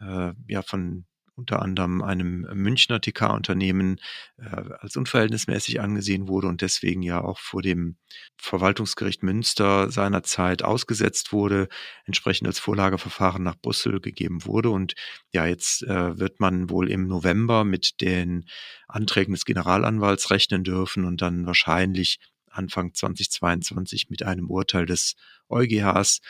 äh, 0.00 0.32
ja 0.48 0.62
von 0.62 1.04
unter 1.36 1.62
anderem 1.62 2.02
einem 2.02 2.46
Münchner 2.54 3.00
TK-Unternehmen 3.00 3.98
äh, 4.36 4.62
als 4.78 4.96
unverhältnismäßig 4.96 5.80
angesehen 5.80 6.28
wurde 6.28 6.48
und 6.48 6.62
deswegen 6.62 7.02
ja 7.02 7.20
auch 7.20 7.38
vor 7.38 7.62
dem 7.62 7.96
Verwaltungsgericht 8.36 9.22
Münster 9.22 9.90
seinerzeit 9.90 10.62
ausgesetzt 10.62 11.32
wurde, 11.32 11.68
entsprechend 12.04 12.46
als 12.46 12.58
Vorlageverfahren 12.58 13.42
nach 13.42 13.56
Brüssel 13.56 14.00
gegeben 14.00 14.44
wurde. 14.44 14.70
Und 14.70 14.94
ja, 15.32 15.46
jetzt 15.46 15.82
äh, 15.82 16.18
wird 16.18 16.40
man 16.40 16.70
wohl 16.70 16.90
im 16.90 17.08
November 17.08 17.64
mit 17.64 18.00
den 18.00 18.46
Anträgen 18.86 19.34
des 19.34 19.44
Generalanwalts 19.44 20.30
rechnen 20.30 20.62
dürfen 20.62 21.04
und 21.04 21.20
dann 21.20 21.46
wahrscheinlich 21.46 22.18
Anfang 22.48 22.94
2022 22.94 24.10
mit 24.10 24.22
einem 24.22 24.48
Urteil 24.48 24.86
des 24.86 25.16
EuGHs 25.48 26.20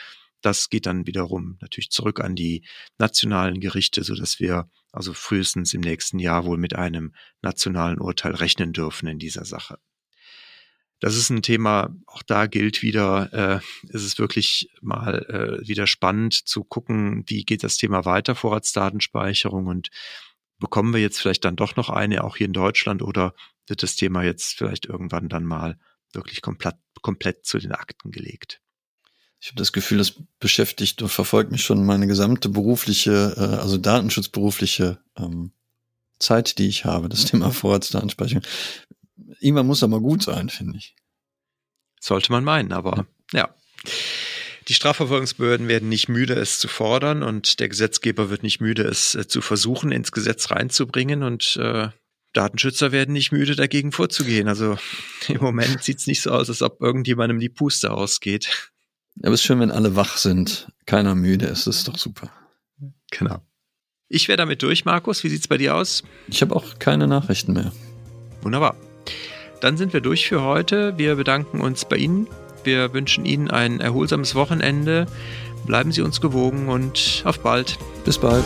das 0.45 0.69
geht 0.69 0.85
dann 0.85 1.07
wiederum 1.07 1.57
natürlich 1.59 1.89
zurück 1.89 2.19
an 2.19 2.35
die 2.35 2.63
nationalen 2.99 3.59
Gerichte, 3.59 4.03
so 4.03 4.13
dass 4.13 4.39
wir 4.39 4.69
also 4.95 5.13
frühestens 5.13 5.73
im 5.73 5.81
nächsten 5.81 6.19
Jahr 6.19 6.45
wohl 6.45 6.57
mit 6.57 6.75
einem 6.75 7.13
nationalen 7.41 7.99
Urteil 7.99 8.35
rechnen 8.35 8.73
dürfen 8.73 9.07
in 9.07 9.19
dieser 9.19 9.45
Sache. 9.45 9.77
Das 10.99 11.15
ist 11.17 11.29
ein 11.29 11.41
Thema, 11.41 11.93
auch 12.07 12.23
da 12.23 12.47
gilt 12.47 12.81
wieder, 12.81 13.33
äh, 13.33 13.93
ist 13.93 14.03
es 14.03 14.17
wirklich 14.17 14.69
mal 14.81 15.25
äh, 15.61 15.67
wieder 15.67 15.87
spannend 15.87 16.33
zu 16.33 16.63
gucken, 16.63 17.23
wie 17.27 17.43
geht 17.43 17.63
das 17.63 17.77
Thema 17.77 18.05
weiter, 18.05 18.33
Vorratsdatenspeicherung 18.33 19.67
und 19.67 19.89
bekommen 20.57 20.93
wir 20.93 21.01
jetzt 21.01 21.19
vielleicht 21.19 21.43
dann 21.43 21.57
doch 21.57 21.75
noch 21.75 21.89
eine, 21.89 22.23
auch 22.23 22.37
hier 22.37 22.47
in 22.47 22.53
Deutschland, 22.53 23.01
oder 23.01 23.33
wird 23.67 23.83
das 23.83 23.97
Thema 23.97 24.23
jetzt 24.23 24.57
vielleicht 24.57 24.85
irgendwann 24.85 25.27
dann 25.27 25.43
mal 25.43 25.77
wirklich 26.13 26.41
komplett, 26.41 26.75
komplett 27.01 27.45
zu 27.45 27.59
den 27.59 27.73
Akten 27.73 28.11
gelegt? 28.11 28.61
Ich 29.45 29.51
habe 29.51 29.59
das 29.59 29.73
Gefühl, 29.73 29.99
das 29.99 30.11
beschäftigt 30.39 31.03
und 31.03 31.09
verfolgt 31.09 31.51
mich 31.51 31.61
schon 31.61 31.85
meine 31.85 32.07
gesamte 32.07 32.49
berufliche, 32.49 33.35
äh, 33.37 33.57
also 33.57 33.77
datenschutzberufliche 33.77 34.97
ähm, 35.19 35.51
Zeit, 36.17 36.57
die 36.57 36.67
ich 36.67 36.83
habe, 36.83 37.09
das 37.09 37.25
Thema 37.25 37.51
Vorratsdatenspeicherung. 37.51 38.41
Irgendwann 39.39 39.67
muss 39.67 39.83
aber 39.83 40.01
gut 40.01 40.23
sein, 40.23 40.49
finde 40.49 40.79
ich. 40.79 40.95
Sollte 42.01 42.31
man 42.31 42.43
meinen, 42.43 42.71
aber 42.71 43.05
ja. 43.33 43.41
ja. 43.41 43.55
Die 44.67 44.73
Strafverfolgungsbehörden 44.73 45.67
werden 45.67 45.89
nicht 45.89 46.09
müde, 46.09 46.33
es 46.33 46.57
zu 46.57 46.67
fordern 46.67 47.21
und 47.21 47.59
der 47.59 47.69
Gesetzgeber 47.69 48.31
wird 48.31 48.41
nicht 48.41 48.61
müde, 48.61 48.81
es 48.81 49.13
äh, 49.13 49.27
zu 49.27 49.41
versuchen, 49.41 49.91
ins 49.91 50.11
Gesetz 50.11 50.49
reinzubringen 50.49 51.21
und 51.21 51.55
äh, 51.57 51.89
Datenschützer 52.33 52.91
werden 52.91 53.13
nicht 53.13 53.31
müde, 53.31 53.55
dagegen 53.55 53.91
vorzugehen. 53.91 54.47
Also 54.47 54.79
im 55.27 55.39
Moment 55.39 55.83
sieht 55.83 55.99
es 55.99 56.07
nicht 56.07 56.23
so 56.23 56.31
aus, 56.31 56.49
als 56.49 56.63
ob 56.63 56.81
irgendjemandem 56.81 57.39
die 57.39 57.49
Puste 57.49 57.91
ausgeht. 57.91 58.71
Aber 59.21 59.33
es 59.33 59.41
ist 59.41 59.45
schön, 59.45 59.59
wenn 59.59 59.71
alle 59.71 59.95
wach 59.95 60.17
sind, 60.17 60.67
keiner 60.85 61.15
müde 61.15 61.45
ist, 61.45 61.67
das 61.67 61.77
ist 61.77 61.87
doch 61.87 61.97
super. 61.97 62.29
Genau. 63.11 63.39
Ich 64.07 64.27
wäre 64.27 64.37
damit 64.37 64.61
durch, 64.61 64.85
Markus. 64.85 65.23
Wie 65.23 65.29
sieht's 65.29 65.47
bei 65.47 65.57
dir 65.57 65.75
aus? 65.75 66.03
Ich 66.27 66.41
habe 66.41 66.55
auch 66.55 66.77
keine 66.79 67.07
Nachrichten 67.07 67.53
mehr. 67.53 67.71
Wunderbar. 68.41 68.75
Dann 69.61 69.77
sind 69.77 69.93
wir 69.93 70.01
durch 70.01 70.27
für 70.27 70.43
heute. 70.43 70.97
Wir 70.97 71.15
bedanken 71.15 71.61
uns 71.61 71.85
bei 71.85 71.97
Ihnen. 71.97 72.27
Wir 72.63 72.93
wünschen 72.93 73.25
Ihnen 73.25 73.49
ein 73.49 73.79
erholsames 73.79 74.35
Wochenende. 74.35 75.07
Bleiben 75.65 75.91
Sie 75.91 76.01
uns 76.01 76.21
gewogen 76.21 76.69
und 76.69 77.23
auf 77.25 77.39
bald. 77.39 77.79
Bis 78.03 78.19
bald. 78.19 78.43